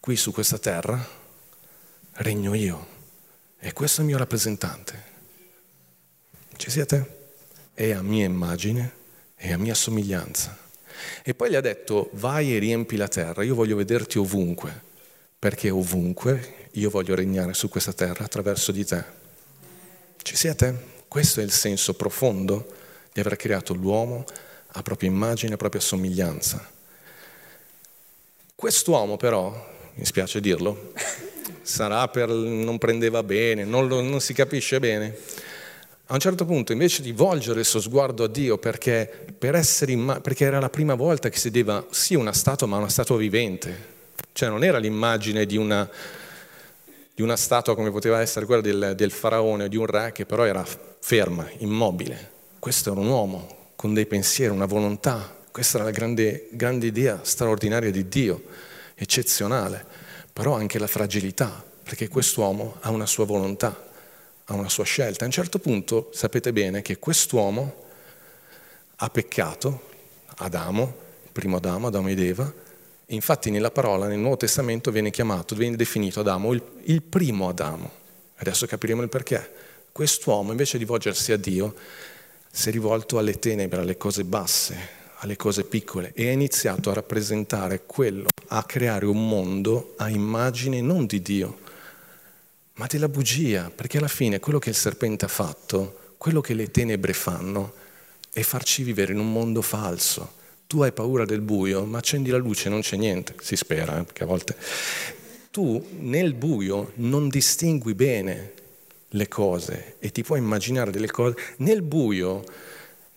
[0.00, 1.04] Qui su questa terra
[2.12, 2.86] regno io
[3.58, 5.14] e questo è il mio rappresentante.
[6.56, 7.14] Ci siete?
[7.74, 8.92] È a mia immagine
[9.34, 10.56] e a mia somiglianza.
[11.22, 14.82] E poi gli ha detto vai e riempi la terra, io voglio vederti ovunque,
[15.36, 19.04] perché ovunque io voglio regnare su questa terra attraverso di te.
[20.22, 20.94] Ci siete?
[21.08, 22.84] Questo è il senso profondo
[23.16, 24.26] di aver creato l'uomo
[24.72, 26.70] a propria immagine, a propria somiglianza.
[28.54, 30.92] Quest'uomo però, mi spiace dirlo,
[31.62, 35.16] sarà per non prendeva bene, non, lo, non si capisce bene.
[36.08, 40.20] A un certo punto, invece di volgere il suo sguardo a Dio, perché, per imma-
[40.20, 43.94] perché era la prima volta che si vedeva sì una statua, ma una statua vivente,
[44.32, 45.88] cioè non era l'immagine di una,
[47.14, 50.26] di una statua come poteva essere quella del, del faraone o di un re, che
[50.26, 50.64] però era
[51.00, 52.34] ferma, immobile.
[52.66, 55.36] Questo era un uomo con dei pensieri, una volontà.
[55.52, 58.42] Questa era la grande, grande idea straordinaria di Dio,
[58.96, 59.86] eccezionale.
[60.32, 63.88] Però anche la fragilità, perché quest'uomo ha una sua volontà,
[64.46, 65.22] ha una sua scelta.
[65.22, 67.84] A un certo punto sapete bene che quest'uomo
[68.96, 69.82] ha peccato,
[70.38, 70.92] Adamo,
[71.30, 72.52] primo Adamo, Adamo ed Eva,
[73.06, 77.88] infatti nella parola, nel Nuovo Testamento viene chiamato, viene definito Adamo il, il primo Adamo.
[78.38, 79.54] Adesso capiremo il perché.
[79.92, 81.74] Quest'uomo invece di volgersi a Dio
[82.56, 84.74] si è rivolto alle tenebre, alle cose basse,
[85.18, 90.80] alle cose piccole e ha iniziato a rappresentare quello, a creare un mondo a immagine
[90.80, 91.58] non di Dio,
[92.76, 96.70] ma della bugia, perché alla fine quello che il serpente ha fatto, quello che le
[96.70, 97.74] tenebre fanno,
[98.32, 100.32] è farci vivere in un mondo falso.
[100.66, 104.04] Tu hai paura del buio, ma accendi la luce non c'è niente, si spera, eh,
[104.04, 104.56] perché a volte...
[105.50, 108.52] Tu nel buio non distingui bene
[109.16, 112.44] le cose e ti puoi immaginare delle cose nel buio.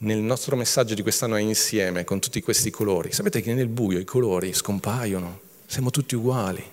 [0.02, 3.12] Nel nostro messaggio di quest'anno è insieme con tutti questi colori.
[3.12, 6.64] Sapete che nel buio i colori scompaiono, siamo tutti uguali.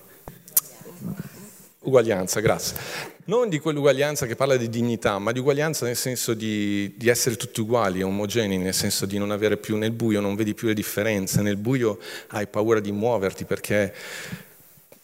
[1.80, 2.76] Uguaglianza, grazie.
[3.24, 7.34] Non di quell'uguaglianza che parla di dignità, ma di uguaglianza nel senso di, di, essere
[7.34, 10.74] tutti uguali, omogenei, nel senso di non avere più nel buio, non vedi più le
[10.74, 13.92] differenze, nel buio hai paura di muoverti perché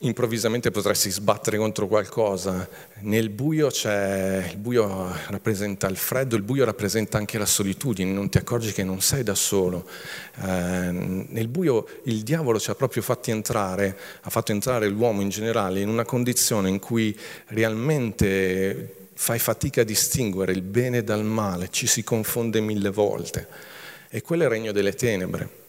[0.02, 2.68] improvvisamente potresti sbattere contro qualcosa.
[3.00, 8.28] Nel buio c'è, il buio rappresenta il freddo, il buio rappresenta anche la solitudine, non
[8.28, 9.88] ti accorgi che non sei da solo.
[10.40, 15.28] Eh, nel buio il diavolo ci ha proprio fatti entrare, ha fatto entrare l'uomo in
[15.28, 17.16] generale in una condizione in cui
[17.48, 23.46] realmente fai fatica a distinguere il bene dal male, ci si confonde mille volte.
[24.08, 25.61] E quello è il regno delle tenebre.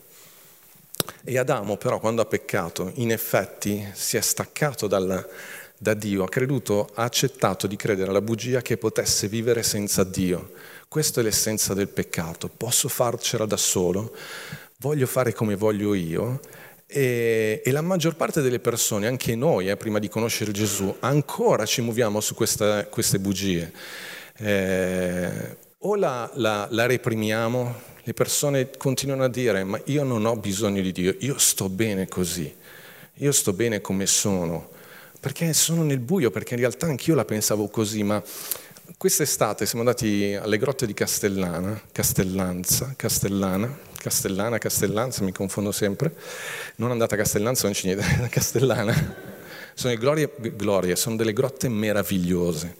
[1.25, 5.25] E Adamo però quando ha peccato in effetti si è staccato dal,
[5.77, 10.51] da Dio, ha creduto, ha accettato di credere alla bugia che potesse vivere senza Dio.
[10.89, 12.49] Questa è l'essenza del peccato.
[12.49, 14.13] Posso farcela da solo,
[14.79, 16.41] voglio fare come voglio io
[16.85, 21.65] e, e la maggior parte delle persone, anche noi, eh, prima di conoscere Gesù, ancora
[21.65, 23.71] ci muoviamo su questa, queste bugie.
[24.37, 30.35] Eh, o la, la, la reprimiamo, le persone continuano a dire ma io non ho
[30.35, 32.53] bisogno di Dio, io sto bene così,
[33.15, 34.69] io sto bene come sono,
[35.19, 38.21] perché sono nel buio, perché in realtà anch'io la pensavo così, ma
[38.97, 46.13] quest'estate siamo andati alle grotte di Castellana, Castellanza, Castellana, Castellana, Castellanza, mi confondo sempre,
[46.75, 49.31] non andate a Castellanza, non c'è niente, Castellana.
[49.75, 52.75] Sono glorie, glorie, sono delle grotte meravigliose.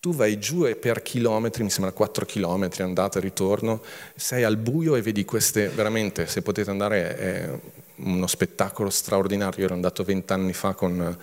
[0.00, 3.82] Tu vai giù e per chilometri, mi sembra 4 chilometri, andata e ritorno,
[4.16, 7.50] sei al buio e vedi queste, veramente, se potete andare, è
[7.96, 9.58] uno spettacolo straordinario.
[9.58, 11.18] Io ero andato 20 anni fa, con,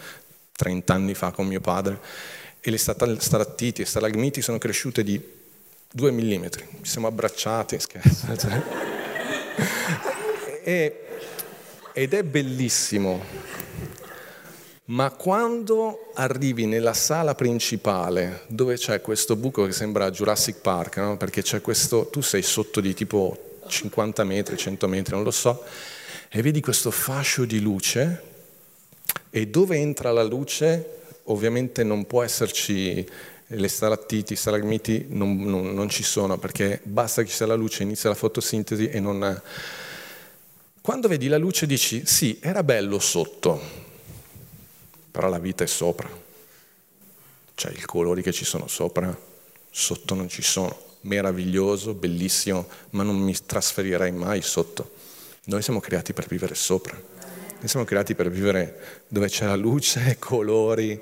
[0.51, 1.99] 30 anni fa con mio padre,
[2.59, 5.19] e le stalattiti e stalagmiti sono cresciute di
[5.91, 6.45] 2 mm.
[6.83, 8.27] Ci siamo abbracciati, scherzo.
[10.63, 11.01] E,
[11.93, 13.56] ed è bellissimo.
[14.89, 21.17] Ma quando arrivi nella sala principale, dove c'è questo buco che sembra Jurassic Park, no?
[21.17, 25.61] perché c'è questo, tu sei sotto di tipo 50 metri, 100 metri, non lo so,
[26.29, 28.21] e vedi questo fascio di luce,
[29.29, 33.05] e dove entra la luce ovviamente non può esserci
[33.47, 37.55] le stalattiti, i stalagmiti non, non, non, ci sono perché basta che ci sia la
[37.55, 39.41] luce, inizia la fotosintesi e non...
[40.79, 43.85] Quando vedi la luce dici sì, era bello sotto,
[45.17, 46.07] però la vita è sopra,
[47.55, 49.19] cioè i colori che ci sono sopra,
[49.67, 54.91] sotto non ci sono, meraviglioso, bellissimo, ma non mi trasferirei mai sotto.
[55.45, 56.93] Noi siamo creati per vivere sopra.
[56.93, 61.01] Noi siamo creati per vivere dove c'è la luce, colori,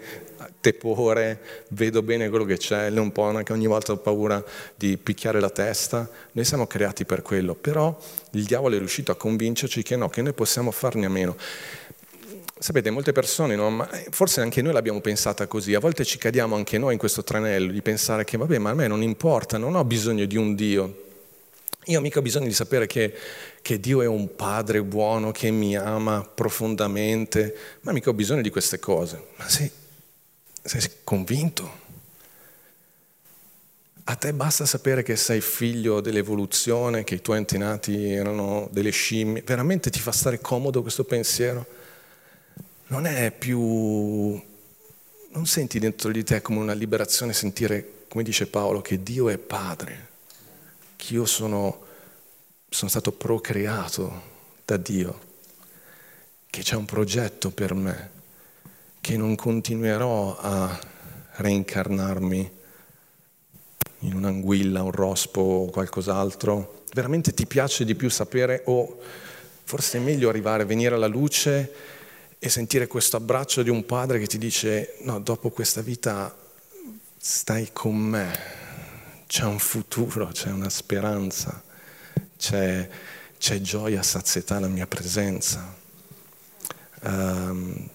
[0.62, 4.42] tepore, vedo bene quello che c'è, non può neanche ogni volta ho paura
[4.76, 6.10] di picchiare la testa.
[6.32, 8.00] Noi siamo creati per quello, però
[8.32, 11.36] il diavolo è riuscito a convincerci che no, che noi possiamo farne a meno.
[12.58, 13.70] Sapete, molte persone, no?
[13.70, 17.22] ma forse anche noi l'abbiamo pensata così, a volte ci cadiamo anche noi in questo
[17.22, 20.56] tranello di pensare che vabbè, ma a me non importa, non ho bisogno di un
[20.56, 21.04] Dio,
[21.88, 23.14] io mica ho bisogno di sapere che,
[23.62, 28.50] che, Dio è un padre buono, che mi ama profondamente, ma mica ho bisogno di
[28.50, 29.22] queste cose.
[29.36, 29.70] Ma sei,
[30.64, 31.84] sei convinto?
[34.06, 39.44] A te basta sapere che sei figlio dell'evoluzione, che i tuoi antenati erano delle scimmie.
[39.46, 41.84] Veramente ti fa stare comodo questo pensiero?
[42.88, 43.60] Non è più...
[45.30, 49.38] Non senti dentro di te come una liberazione sentire, come dice Paolo, che Dio è
[49.38, 50.14] padre
[50.96, 51.82] che io sono,
[52.70, 55.20] sono stato procreato da Dio,
[56.50, 58.10] che c'è un progetto per me,
[59.02, 60.80] che non continuerò a
[61.34, 62.52] reincarnarmi
[64.00, 66.84] in un'anguilla, un rospo o qualcos'altro.
[66.94, 69.00] Veramente ti piace di più sapere o
[69.64, 71.72] forse è meglio arrivare, venire alla luce
[72.40, 76.36] e sentire questo abbraccio di un padre che ti dice no, dopo questa vita
[77.18, 78.40] stai con me,
[79.26, 81.64] c'è un futuro, c'è una speranza,
[82.38, 82.88] c'è,
[83.38, 85.76] c'è gioia, sazietà alla mia presenza.
[87.02, 87.90] Um,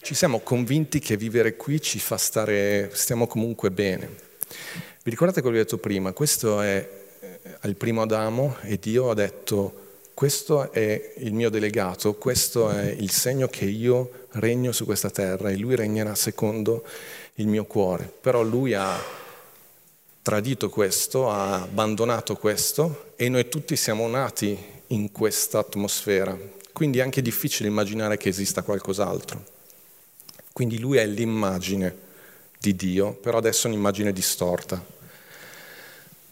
[0.00, 4.08] ci siamo convinti che vivere qui ci fa stare, stiamo comunque bene.
[5.02, 6.12] Vi ricordate quello che ho detto prima?
[6.12, 6.88] Questo è
[7.20, 9.81] eh, il primo Adamo e Dio ha detto
[10.14, 15.50] questo è il mio delegato, questo è il segno che io regno su questa terra
[15.50, 16.84] e lui regnerà secondo
[17.34, 18.12] il mio cuore.
[18.20, 19.20] Però lui ha
[20.22, 24.56] tradito questo, ha abbandonato questo e noi tutti siamo nati
[24.88, 26.38] in questa atmosfera.
[26.72, 29.44] Quindi è anche difficile immaginare che esista qualcos'altro.
[30.52, 32.10] Quindi lui è l'immagine
[32.58, 34.82] di Dio, però adesso è un'immagine distorta.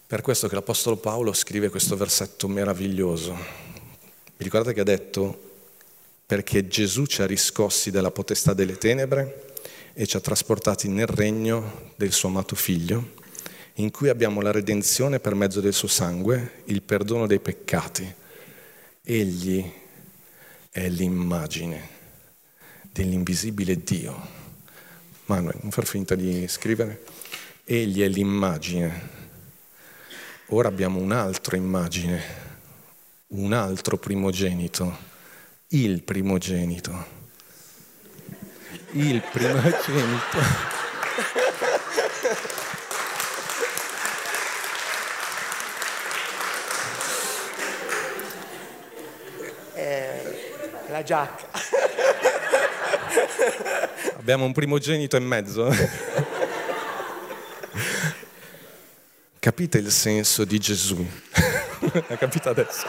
[0.07, 3.70] Per questo che l'Apostolo Paolo scrive questo versetto meraviglioso.
[4.41, 5.51] Vi ricordate che ha detto
[6.25, 9.53] perché Gesù ci ha riscossi dalla potestà delle tenebre
[9.93, 13.19] e ci ha trasportati nel regno del suo amato figlio?
[13.75, 18.15] in cui abbiamo la redenzione per mezzo del suo sangue, il perdono dei peccati.
[19.03, 19.71] Egli
[20.71, 21.89] è l'immagine
[22.91, 24.27] dell'invisibile Dio.
[25.27, 27.05] Manuel, non far finta di scrivere.
[27.65, 29.19] Egli è l'immagine.
[30.47, 32.50] Ora abbiamo un'altra immagine,
[33.33, 34.97] un altro primogenito,
[35.69, 37.19] il primogenito.
[38.93, 40.39] Il primogenito.
[51.01, 51.47] la giacca.
[54.17, 55.69] Abbiamo un primogenito in mezzo.
[59.39, 61.07] Capite il senso di Gesù?
[61.93, 62.87] Hai capito adesso?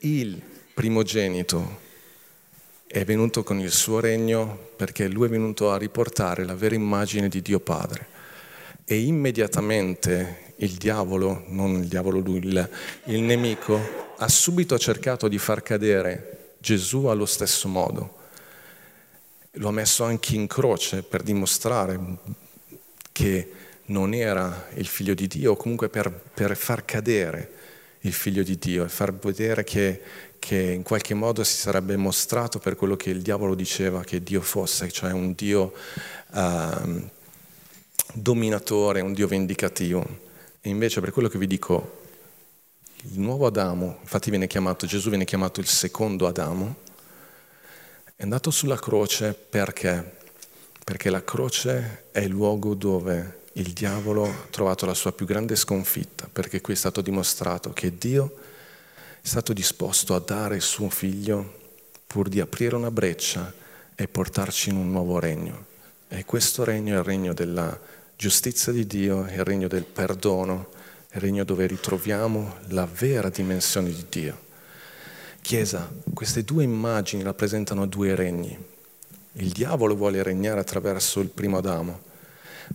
[0.00, 0.40] Il
[0.74, 1.78] primogenito,
[2.88, 7.28] è venuto con il suo regno perché lui è venuto a riportare la vera immagine
[7.28, 8.08] di Dio Padre.
[8.84, 12.70] E immediatamente il diavolo, non il diavolo lui, il,
[13.04, 18.16] il nemico, ha subito cercato di far cadere Gesù allo stesso modo.
[19.52, 22.00] Lo ha messo anche in croce per dimostrare
[23.12, 23.52] che
[23.90, 27.58] non era il figlio di Dio, o comunque per, per far cadere
[28.00, 30.00] il figlio di Dio e far vedere che,
[30.38, 34.40] che, in qualche modo si sarebbe mostrato per quello che il diavolo diceva che Dio
[34.40, 35.72] fosse, cioè un Dio
[36.30, 37.08] uh,
[38.14, 40.28] dominatore, un Dio vendicativo.
[40.60, 41.98] E invece per quello che vi dico,
[43.02, 46.76] il nuovo Adamo, infatti viene chiamato, Gesù viene chiamato il secondo Adamo,
[48.14, 50.18] è andato sulla croce perché?
[50.84, 55.56] Perché la croce è il luogo dove il diavolo ha trovato la sua più grande
[55.56, 58.36] sconfitta, perché qui è stato dimostrato che Dio
[59.22, 61.58] è stato disposto a dare il suo figlio
[62.06, 63.52] pur di aprire una breccia
[63.94, 65.66] e portarci in un nuovo regno.
[66.08, 67.78] E questo regno è il regno della
[68.16, 70.70] giustizia di Dio, è il regno del perdono,
[71.08, 74.48] è il regno dove ritroviamo la vera dimensione di Dio.
[75.40, 78.56] Chiesa, queste due immagini rappresentano due regni.
[79.32, 82.08] Il diavolo vuole regnare attraverso il primo Adamo,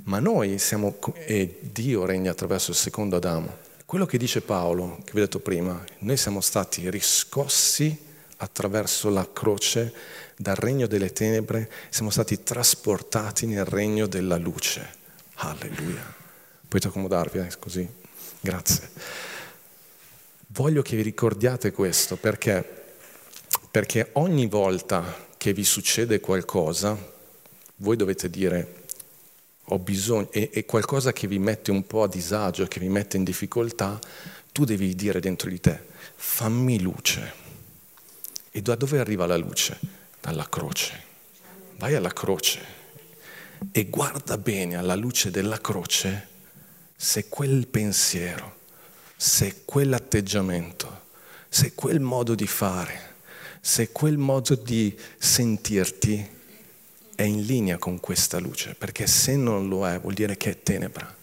[0.03, 3.63] ma noi siamo, e Dio regna attraverso il secondo Adamo.
[3.85, 8.03] Quello che dice Paolo, che vi ho detto prima, noi siamo stati riscossi
[8.37, 9.93] attraverso la croce
[10.35, 15.03] dal regno delle tenebre, siamo stati trasportati nel regno della luce.
[15.35, 16.13] Alleluia.
[16.67, 17.87] Potete accomodarvi, eh, così?
[18.41, 18.89] Grazie.
[20.47, 22.63] Voglio che vi ricordiate questo perché,
[23.71, 26.97] perché ogni volta che vi succede qualcosa,
[27.77, 28.83] voi dovete dire
[29.65, 33.17] ho bisogno, è, è qualcosa che vi mette un po' a disagio, che vi mette
[33.17, 33.99] in difficoltà,
[34.51, 35.81] tu devi dire dentro di te,
[36.15, 37.43] fammi luce.
[38.51, 39.77] E da dove arriva la luce?
[40.21, 41.03] Dalla croce.
[41.77, 42.83] Vai alla croce
[43.71, 46.27] e guarda bene alla luce della croce
[46.95, 48.59] se quel pensiero,
[49.15, 51.03] se quell'atteggiamento,
[51.49, 53.15] se quel modo di fare,
[53.59, 56.34] se quel modo di sentirti
[57.15, 60.63] è in linea con questa luce, perché se non lo è vuol dire che è
[60.63, 61.15] tenebra.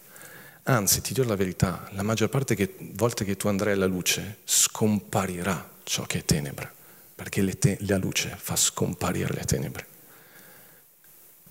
[0.63, 4.39] Anzi, ti dirò la verità, la maggior parte delle volte che tu andrai alla luce
[4.43, 6.71] scomparirà ciò che è tenebra,
[7.15, 9.87] perché te- la luce fa scomparire le tenebre.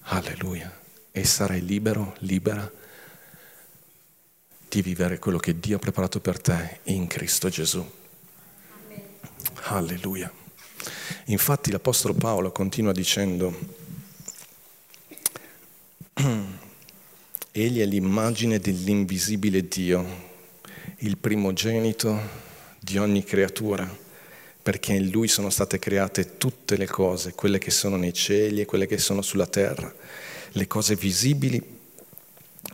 [0.05, 0.81] Alleluia.
[1.15, 2.71] E sarai libero, libera
[4.69, 7.87] di vivere quello che Dio ha preparato per te in Cristo Gesù.
[9.65, 10.33] Alleluia.
[11.27, 13.55] Infatti l'Apostolo Paolo continua dicendo,
[17.53, 20.31] Egli è l'immagine dell'invisibile Dio,
[20.99, 22.17] il primogenito
[22.79, 23.89] di ogni creatura,
[24.63, 28.65] perché in Lui sono state create tutte le cose, quelle che sono nei cieli e
[28.65, 29.93] quelle che sono sulla terra,
[30.53, 31.81] le cose visibili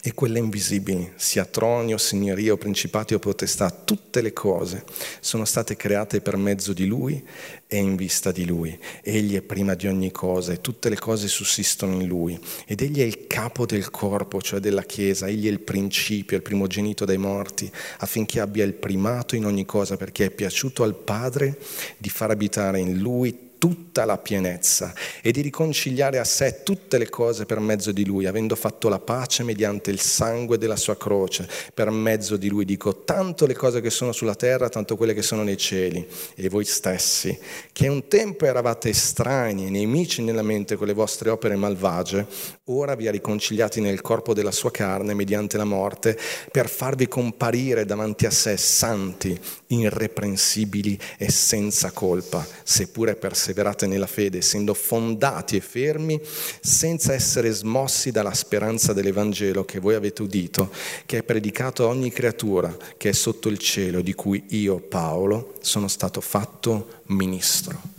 [0.02, 4.84] e quelle invisibili, sia troni o signoria o principati o potestà, tutte le cose
[5.20, 7.24] sono state create per mezzo di Lui
[7.66, 8.78] e in vista di Lui.
[9.02, 12.38] Egli è prima di ogni cosa e tutte le cose sussistono in Lui.
[12.66, 16.42] Ed Egli è il capo del corpo, cioè della Chiesa, Egli è il principio, il
[16.42, 21.58] primogenito dai morti, affinché abbia il primato in ogni cosa, perché è piaciuto al Padre
[21.96, 27.08] di far abitare in Lui tutta la pienezza e di riconciliare a sé tutte le
[27.08, 31.48] cose per mezzo di lui, avendo fatto la pace mediante il sangue della sua croce.
[31.74, 35.22] Per mezzo di lui dico tanto le cose che sono sulla terra, tanto quelle che
[35.22, 36.06] sono nei cieli.
[36.34, 37.36] E voi stessi,
[37.72, 42.26] che un tempo eravate estranei nemici nella mente con le vostre opere malvagie,
[42.70, 46.18] ora vi ha riconciliati nel corpo della sua carne mediante la morte,
[46.50, 54.38] per farvi comparire davanti a sé santi, irreprensibili e senza colpa, seppure perseverate nella fede,
[54.38, 56.20] essendo fondati e fermi,
[56.60, 60.70] senza essere smossi dalla speranza dell'Evangelo che voi avete udito,
[61.06, 65.54] che è predicato a ogni creatura che è sotto il cielo, di cui io, Paolo,
[65.60, 67.96] sono stato fatto ministro.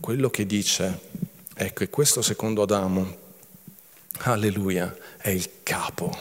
[0.00, 1.00] Quello che dice
[1.54, 3.22] è che questo secondo Adamo,
[4.20, 6.16] alleluia, è il capo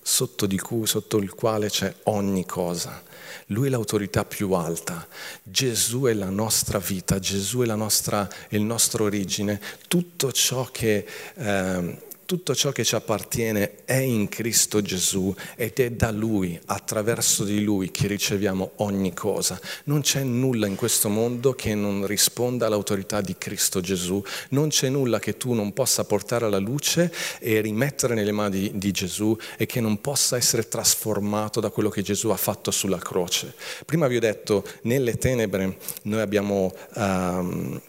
[0.00, 3.02] sotto, cui, sotto il quale c'è ogni cosa.
[3.50, 5.06] Lui è l'autorità più alta,
[5.42, 11.06] Gesù è la nostra vita, Gesù è, nostra, il nostro origine, tutto ciò che...
[11.34, 17.44] Eh, tutto ciò che ci appartiene è in Cristo Gesù ed è da Lui, attraverso
[17.44, 19.58] di Lui, che riceviamo ogni cosa.
[19.84, 24.88] Non c'è nulla in questo mondo che non risponda all'autorità di Cristo Gesù, non c'è
[24.88, 29.64] nulla che tu non possa portare alla luce e rimettere nelle mani di Gesù e
[29.66, 33.54] che non possa essere trasformato da quello che Gesù ha fatto sulla croce.
[33.86, 36.74] Prima vi ho detto, nelle tenebre noi abbiamo...
[36.94, 37.80] Um,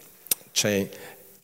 [0.57, 0.89] c'è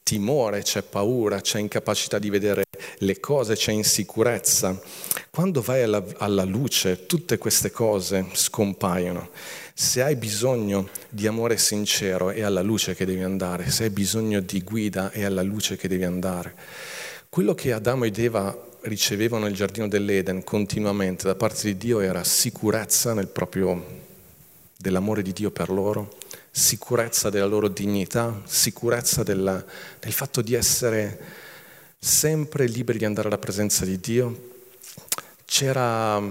[0.04, 2.66] timore, c'è paura, c'è incapacità di vedere
[3.00, 4.80] le cose, c'è insicurezza.
[5.32, 9.30] Quando vai alla, alla, luce tutte queste cose scompaiono.
[9.74, 14.40] Se hai bisogno di amore sincero è alla luce che devi andare, se hai bisogno
[14.42, 16.54] di guida è alla luce che devi andare.
[17.30, 22.24] Quello che Adamo ed Eva ricevevano nel giardino dell'Eden continuamente da parte di Dio era
[22.24, 24.02] sicurezza proprio,
[24.78, 26.14] dell'amore di Dio per loro,
[26.56, 29.66] sicurezza della loro dignità, sicurezza della,
[30.00, 31.20] del fatto di essere
[31.98, 34.52] sempre liberi di andare alla presenza di Dio.
[35.46, 36.22] C'era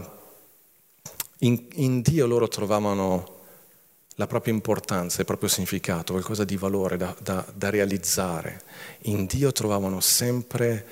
[1.39, 3.41] in, in Dio loro trovavano
[4.15, 8.63] la propria importanza, il proprio significato, qualcosa di valore da, da, da realizzare.
[9.03, 10.87] In Dio trovavano sempre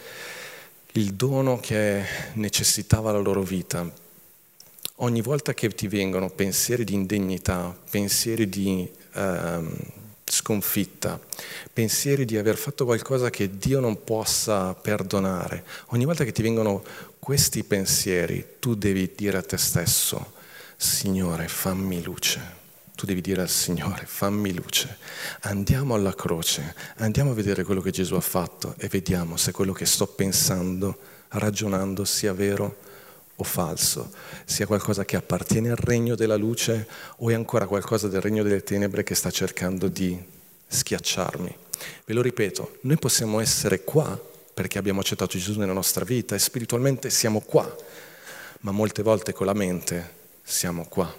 [0.95, 2.03] il dono che
[2.33, 3.89] necessitava la loro vita.
[4.97, 9.77] Ogni volta che ti vengono pensieri di indegnità, pensieri di ehm,
[10.25, 11.19] sconfitta,
[11.73, 16.83] pensieri di aver fatto qualcosa che Dio non possa perdonare, ogni volta che ti vengono
[17.19, 20.33] questi pensieri, tu devi dire a te stesso,
[20.77, 22.59] Signore, fammi luce.
[22.95, 24.99] Tu devi dire al Signore, fammi luce,
[25.43, 29.73] andiamo alla croce, andiamo a vedere quello che Gesù ha fatto e vediamo se quello
[29.73, 30.99] che sto pensando,
[31.29, 32.77] ragionando, sia vero
[33.41, 34.12] o falso,
[34.45, 36.86] sia qualcosa che appartiene al regno della luce
[37.16, 40.18] o è ancora qualcosa del regno delle tenebre che sta cercando di
[40.66, 41.57] schiacciarmi.
[42.05, 46.38] Ve lo ripeto, noi possiamo essere qua perché abbiamo accettato Gesù nella nostra vita e
[46.38, 47.74] spiritualmente siamo qua,
[48.61, 51.12] ma molte volte con la mente siamo qua.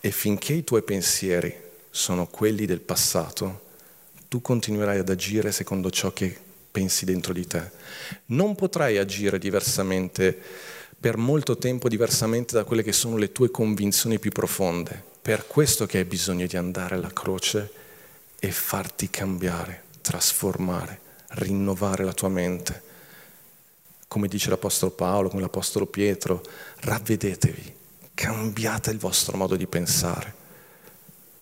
[0.00, 1.52] E finché i tuoi pensieri
[1.90, 3.64] sono quelli del passato,
[4.28, 6.44] tu continuerai ad agire secondo ciò che
[6.76, 7.70] pensi dentro di te.
[8.26, 10.38] Non potrai agire diversamente
[11.00, 15.02] per molto tempo, diversamente da quelle che sono le tue convinzioni più profonde.
[15.22, 17.72] Per questo che hai bisogno di andare alla croce
[18.38, 22.82] e farti cambiare, trasformare, rinnovare la tua mente.
[24.06, 26.42] Come dice l'Apostolo Paolo, come l'Apostolo Pietro,
[26.80, 27.74] ravvedetevi,
[28.12, 30.34] cambiate il vostro modo di pensare,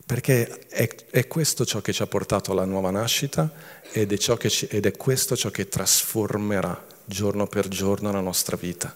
[0.06, 3.50] perché è, è questo ciò che ci ha portato alla nuova nascita
[3.90, 8.94] ed è, ci, ed è questo ciò che trasformerà giorno per giorno la nostra vita.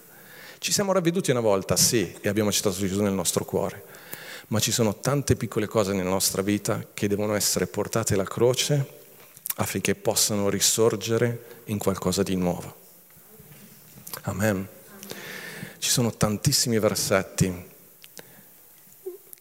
[0.59, 3.83] Ci siamo ravveduti una volta, sì, e abbiamo accettato Gesù nel nostro cuore,
[4.47, 8.97] ma ci sono tante piccole cose nella nostra vita che devono essere portate alla croce
[9.55, 12.75] affinché possano risorgere in qualcosa di nuovo.
[14.23, 14.67] Amen.
[15.77, 17.68] Ci sono tantissimi versetti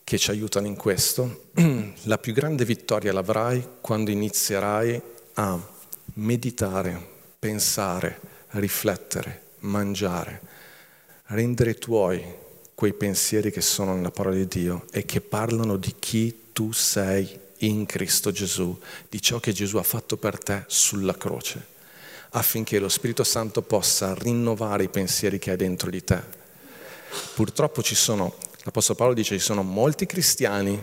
[0.09, 1.50] che ci aiutano in questo.
[2.04, 4.98] La più grande vittoria l'avrai quando inizierai
[5.34, 5.61] a
[6.14, 7.06] meditare,
[7.38, 8.18] pensare,
[8.52, 10.40] riflettere, mangiare,
[11.26, 12.24] rendere tuoi
[12.74, 17.28] quei pensieri che sono nella parola di Dio e che parlano di chi tu sei
[17.59, 18.80] in Cristo Gesù,
[19.11, 21.66] di ciò che Gesù ha fatto per te sulla croce,
[22.30, 26.46] affinché lo Spirito Santo possa rinnovare i pensieri che hai dentro di te.
[27.34, 28.34] Purtroppo ci sono
[28.68, 30.78] L'Apostolo Paolo dice ci sono molti cristiani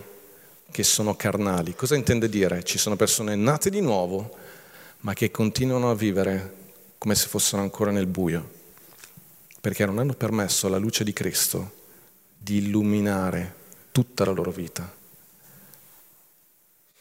[0.72, 1.76] che sono carnali.
[1.76, 2.64] Cosa intende dire?
[2.64, 4.36] Ci sono persone nate di nuovo,
[5.02, 6.56] ma che continuano a vivere
[6.98, 8.50] come se fossero ancora nel buio,
[9.62, 11.74] perché non hanno permesso alla luce di Cristo
[12.36, 13.54] di illuminare
[13.92, 14.92] tutta la loro vita.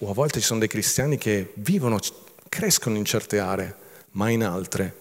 [0.01, 1.99] O a volte ci sono dei cristiani che vivono,
[2.51, 3.75] crescono in certe aree,
[4.11, 5.01] ma in altre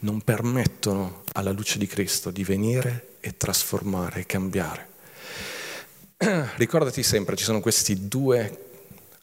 [0.00, 4.88] non permettono alla luce di Cristo di venire e trasformare e cambiare.
[6.56, 8.64] ricordati sempre, ci sono questi due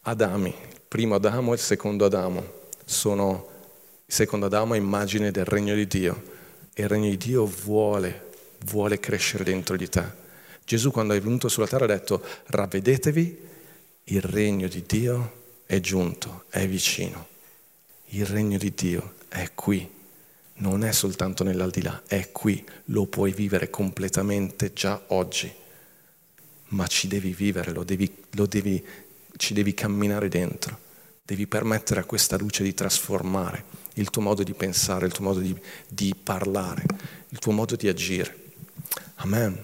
[0.01, 2.61] Adami, il primo Adamo e il secondo Adamo.
[2.83, 3.47] Sono,
[4.05, 6.21] il secondo Adamo è immagine del regno di Dio
[6.73, 8.31] e il regno di Dio vuole,
[8.65, 10.03] vuole crescere dentro di te.
[10.65, 13.39] Gesù quando è venuto sulla terra ha detto ravvedetevi,
[14.05, 17.27] il regno di Dio è giunto, è vicino.
[18.07, 19.89] Il regno di Dio è qui,
[20.55, 25.61] non è soltanto nell'aldilà, è qui, lo puoi vivere completamente già oggi
[26.73, 28.83] ma ci devi vivere, lo devi, lo devi,
[29.37, 30.77] ci devi camminare dentro,
[31.23, 35.39] devi permettere a questa luce di trasformare il tuo modo di pensare, il tuo modo
[35.39, 35.55] di,
[35.87, 36.83] di parlare,
[37.29, 38.41] il tuo modo di agire.
[39.15, 39.63] Amen.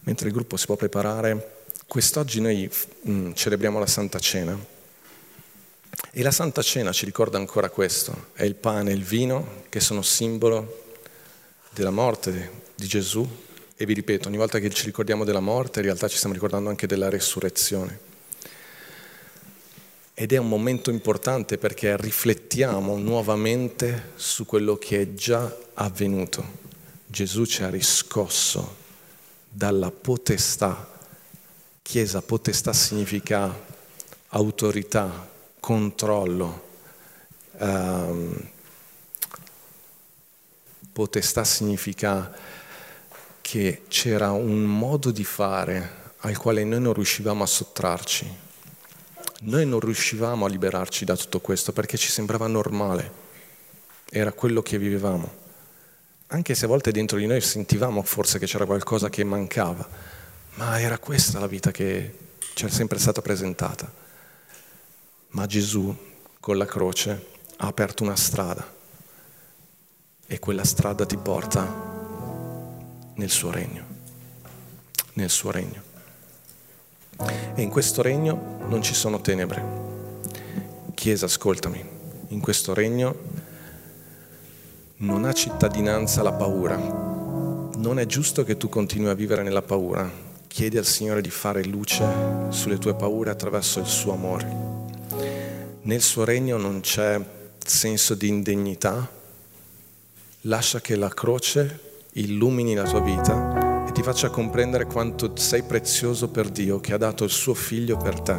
[0.00, 2.70] Mentre il gruppo si può preparare, quest'oggi noi
[3.02, 4.74] mh, mm, celebriamo la Santa Cena.
[6.10, 9.80] E la Santa Cena ci ricorda ancora questo, è il pane e il vino che
[9.80, 10.84] sono simbolo
[11.72, 13.28] della morte di Gesù
[13.76, 16.70] e vi ripeto, ogni volta che ci ricordiamo della morte, in realtà ci stiamo ricordando
[16.70, 18.00] anche della resurrezione.
[20.14, 26.64] Ed è un momento importante perché riflettiamo nuovamente su quello che è già avvenuto.
[27.06, 28.76] Gesù ci ha riscosso
[29.46, 30.94] dalla potestà.
[31.82, 33.54] Chiesa, potestà significa
[34.28, 35.28] autorità,
[35.66, 36.62] controllo,
[37.58, 38.40] um,
[40.92, 42.32] potestà significa
[43.40, 48.32] che c'era un modo di fare al quale noi non riuscivamo a sottrarci.
[49.40, 53.10] Noi non riuscivamo a liberarci da tutto questo perché ci sembrava normale,
[54.08, 55.28] era quello che vivevamo.
[56.28, 59.84] Anche se a volte dentro di noi sentivamo forse che c'era qualcosa che mancava,
[60.54, 62.18] ma era questa la vita che
[62.54, 64.05] ci è sempre stata presentata.
[65.36, 65.94] Ma Gesù
[66.40, 67.26] con la croce
[67.58, 68.66] ha aperto una strada
[70.26, 73.84] e quella strada ti porta nel suo regno,
[75.12, 75.82] nel suo regno.
[77.54, 79.62] E in questo regno non ci sono tenebre.
[80.94, 81.84] Chiesa, ascoltami,
[82.28, 83.14] in questo regno
[84.96, 86.76] non ha cittadinanza la paura.
[86.76, 90.10] Non è giusto che tu continui a vivere nella paura.
[90.46, 92.06] Chiedi al Signore di fare luce
[92.48, 94.75] sulle tue paure attraverso il suo amore.
[95.86, 97.16] Nel suo regno non c'è
[97.64, 99.08] senso di indegnità.
[100.40, 101.80] Lascia che la croce
[102.14, 106.96] illumini la tua vita e ti faccia comprendere quanto sei prezioso per Dio che ha
[106.96, 108.36] dato il suo figlio per te.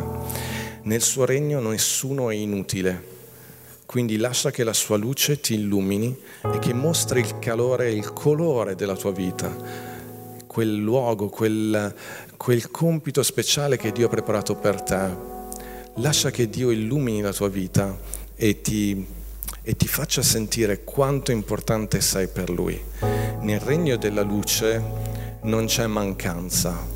[0.82, 3.02] Nel suo regno nessuno è inutile,
[3.86, 6.20] quindi lascia che la sua luce ti illumini
[6.54, 9.56] e che mostri il calore e il colore della tua vita,
[10.46, 11.96] quel luogo, quel,
[12.36, 15.37] quel compito speciale che Dio ha preparato per te.
[15.98, 17.98] Lascia che Dio illumini la tua vita
[18.36, 19.06] e ti
[19.68, 22.82] e ti faccia sentire quanto importante sei per Lui.
[23.42, 24.82] Nel regno della luce
[25.42, 26.88] non c'è mancanza,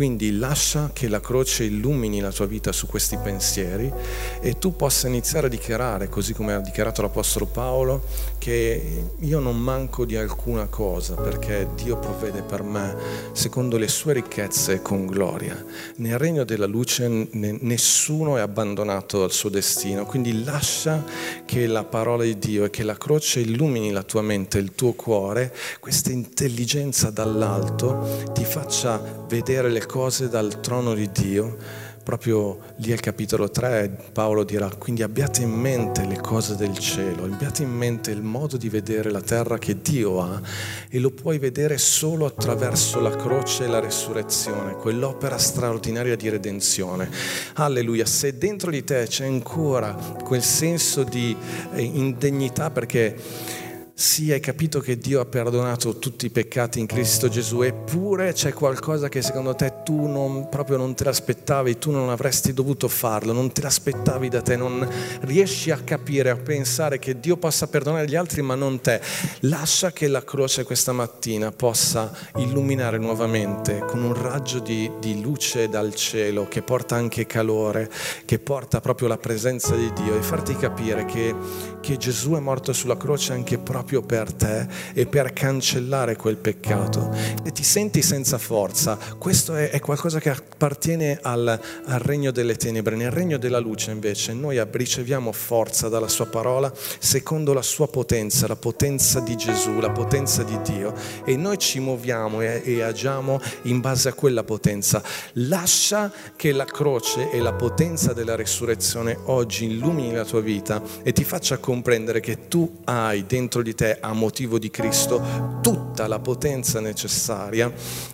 [0.00, 3.92] quindi lascia che la croce illumini la tua vita su questi pensieri
[4.40, 8.04] e tu possa iniziare a dichiarare, così come ha dichiarato l'Apostolo Paolo,
[8.38, 12.96] che io non manco di alcuna cosa perché Dio provvede per me
[13.32, 15.62] secondo le sue ricchezze con gloria.
[15.96, 21.04] Nel regno della luce nessuno è abbandonato al suo destino, quindi lascia
[21.44, 24.94] che la parola di Dio e che la croce illumini la tua mente, il tuo
[24.94, 31.56] cuore, questa intelligenza dall'alto ti faccia vedere le cose dal trono di Dio,
[32.04, 37.24] proprio lì al capitolo 3 Paolo dirà, quindi abbiate in mente le cose del cielo,
[37.24, 40.40] abbiate in mente il modo di vedere la terra che Dio ha
[40.88, 47.10] e lo puoi vedere solo attraverso la croce e la resurrezione, quell'opera straordinaria di redenzione.
[47.54, 51.36] Alleluia, se dentro di te c'è ancora quel senso di
[51.72, 53.68] eh, indegnità perché
[54.00, 58.54] sì, hai capito che Dio ha perdonato tutti i peccati in Cristo Gesù, eppure c'è
[58.54, 63.34] qualcosa che secondo te tu non, proprio non te l'aspettavi, tu non avresti dovuto farlo,
[63.34, 64.88] non te l'aspettavi da te, non
[65.20, 69.02] riesci a capire, a pensare che Dio possa perdonare gli altri ma non te.
[69.40, 75.68] Lascia che la croce questa mattina possa illuminare nuovamente con un raggio di, di luce
[75.68, 77.90] dal cielo che porta anche calore,
[78.24, 81.34] che porta proprio la presenza di Dio e farti capire che,
[81.82, 86.36] che Gesù è morto sulla croce anche proprio proprio per te e per cancellare quel
[86.36, 87.10] peccato.
[87.44, 92.56] E ti senti senza forza, questo è, è qualcosa che appartiene al, al regno delle
[92.56, 92.94] tenebre.
[92.94, 98.46] Nel regno della luce invece noi riceviamo forza dalla sua parola secondo la sua potenza,
[98.46, 103.40] la potenza di Gesù, la potenza di Dio e noi ci muoviamo e, e agiamo
[103.62, 105.02] in base a quella potenza.
[105.34, 111.12] Lascia che la croce e la potenza della resurrezione oggi illumini la tua vita e
[111.12, 116.06] ti faccia comprendere che tu hai dentro di te te a motivo di Cristo tutta
[116.06, 117.72] la potenza necessaria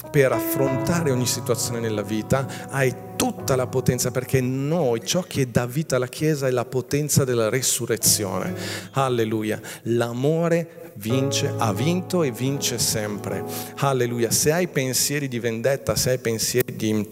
[0.09, 5.67] per affrontare ogni situazione nella vita, hai tutta la potenza perché noi, ciò che dà
[5.67, 8.55] vita alla Chiesa è la potenza della resurrezione.
[8.93, 9.61] Alleluia.
[9.83, 13.43] L'amore vince, ha vinto e vince sempre.
[13.79, 14.31] Alleluia.
[14.31, 17.09] Se hai pensieri di vendetta, se hai pensieri di,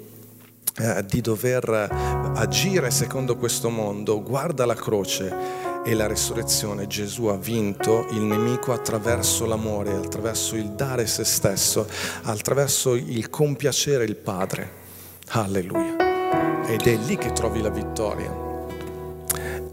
[0.79, 1.89] eh, di dover
[2.37, 8.73] agire secondo questo mondo, guarda la croce e la risurrezione Gesù ha vinto il nemico
[8.73, 11.87] attraverso l'amore, attraverso il dare se stesso,
[12.23, 14.83] attraverso il compiacere il Padre.
[15.29, 16.67] Alleluia.
[16.67, 18.35] Ed è lì che trovi la vittoria.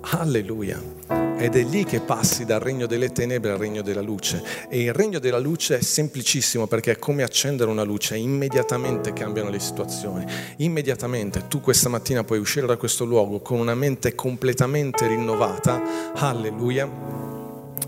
[0.01, 1.00] Alleluia.
[1.37, 4.43] Ed è lì che passi dal regno delle tenebre al regno della luce.
[4.69, 9.49] E il regno della luce è semplicissimo perché è come accendere una luce, immediatamente cambiano
[9.49, 10.23] le situazioni.
[10.57, 16.87] Immediatamente tu questa mattina puoi uscire da questo luogo con una mente completamente rinnovata, alleluia,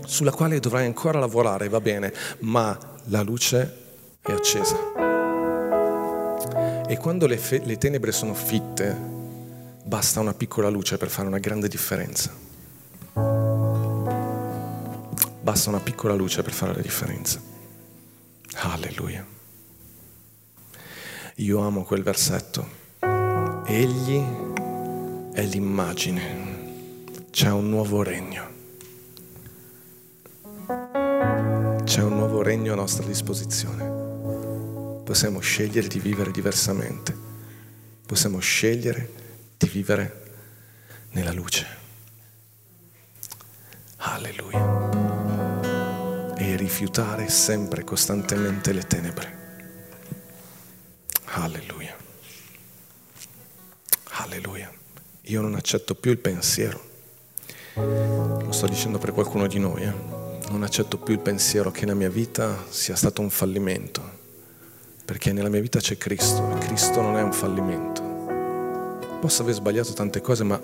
[0.04, 3.76] sulla quale dovrai ancora lavorare, va bene, ma la luce
[4.20, 4.76] è accesa.
[6.86, 8.94] E quando le, fe- le tenebre sono fitte,
[9.84, 12.43] basta una piccola luce per fare una grande differenza.
[15.44, 17.38] Basta una piccola luce per fare la differenza.
[18.54, 19.26] Alleluia.
[21.34, 22.66] Io amo quel versetto.
[23.66, 24.22] Egli
[25.34, 26.54] è l'immagine
[27.30, 28.52] c'è un nuovo regno.
[31.84, 35.02] C'è un nuovo regno a nostra disposizione.
[35.04, 37.14] Possiamo scegliere di vivere diversamente.
[38.06, 39.12] Possiamo scegliere
[39.58, 40.22] di vivere
[41.10, 41.66] nella luce.
[43.96, 44.83] Alleluia.
[46.44, 49.42] E rifiutare sempre, costantemente le tenebre.
[51.24, 51.96] Alleluia.
[54.10, 54.70] Alleluia.
[55.22, 56.92] Io non accetto più il pensiero
[57.76, 59.92] lo sto dicendo per qualcuno di noi, eh?
[60.50, 64.00] non accetto più il pensiero che la mia vita sia stato un fallimento,
[65.04, 68.02] perché nella mia vita c'è Cristo e Cristo non è un fallimento.
[69.20, 70.60] Posso aver sbagliato tante cose, ma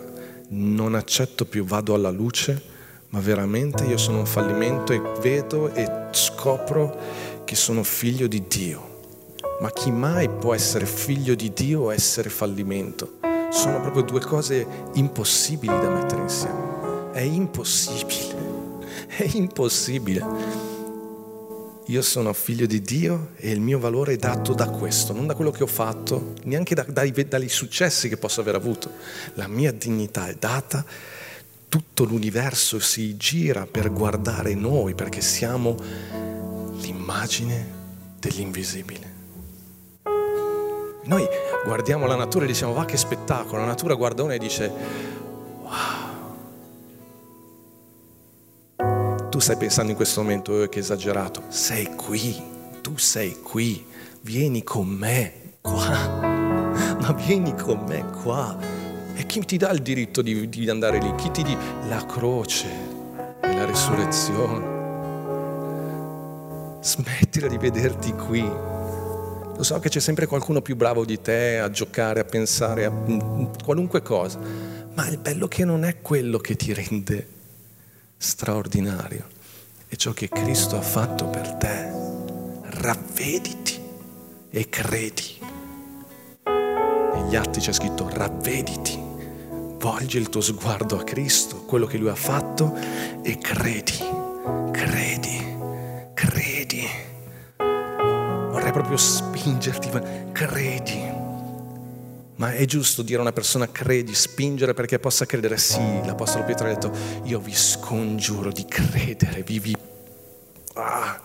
[0.51, 2.63] non accetto più, vado alla luce,
[3.11, 6.97] ma veramente io sono un fallimento e vedo e scopro
[7.45, 8.89] che sono figlio di Dio.
[9.61, 13.19] Ma chi mai può essere figlio di Dio o essere fallimento?
[13.51, 17.11] Sono proprio due cose impossibili da mettere insieme.
[17.13, 18.37] È impossibile,
[19.17, 20.69] è impossibile.
[21.87, 25.35] Io sono figlio di Dio e il mio valore è dato da questo, non da
[25.35, 28.93] quello che ho fatto, neanche da, dai, dai successi che posso aver avuto.
[29.35, 30.85] La mia dignità è data,
[31.71, 35.77] tutto l'universo si gira per guardare noi perché siamo
[36.81, 37.79] l'immagine
[38.19, 39.19] dell'invisibile.
[41.05, 41.27] Noi
[41.65, 44.71] guardiamo la natura e diciamo va che spettacolo, la natura guarda uno e dice
[45.63, 46.01] wow
[49.31, 52.37] tu stai pensando in questo momento, oh, che esagerato, sei qui,
[52.83, 53.87] tu sei qui,
[54.23, 56.19] vieni con me qua,
[57.01, 58.80] ma vieni con me qua.
[59.21, 61.15] E chi ti dà il diritto di, di andare lì?
[61.17, 61.59] Chi ti dice
[61.89, 62.67] la croce
[63.43, 64.79] e la risurrezione?
[66.81, 68.41] Smettila di vederti qui.
[68.41, 72.93] Lo so che c'è sempre qualcuno più bravo di te a giocare, a pensare a
[73.63, 74.39] qualunque cosa,
[74.95, 77.27] ma il bello che non è quello che ti rende
[78.17, 79.27] straordinario.
[79.87, 81.93] È ciò che Cristo ha fatto per te.
[82.81, 83.79] Ravvediti
[84.49, 85.39] e credi.
[86.47, 89.00] Negli atti c'è scritto ravvediti.
[89.81, 92.77] Volgi il tuo sguardo a Cristo, quello che Lui ha fatto,
[93.23, 93.99] e credi,
[94.71, 95.57] credi,
[96.13, 96.87] credi.
[97.57, 99.89] Vorrei proprio spingerti,
[100.33, 101.21] credi
[102.41, 105.59] ma è giusto dire a una persona credi, spingere perché possa credere?
[105.59, 106.91] Sì, l'Apostolo Pietro ha detto,
[107.25, 109.77] io vi scongiuro di credere, vivi...
[110.73, 111.21] Ah,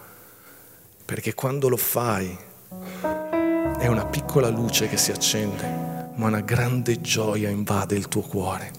[1.06, 2.38] perché quando lo fai
[3.80, 5.85] è una piccola luce che si accende,
[6.16, 8.72] ma una grande gioia invade il tuo cuore,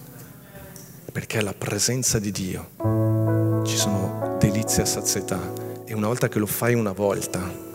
[1.11, 5.39] perché alla presenza di Dio ci sono delizie a sazietà
[5.85, 7.65] e una volta che lo fai una volta,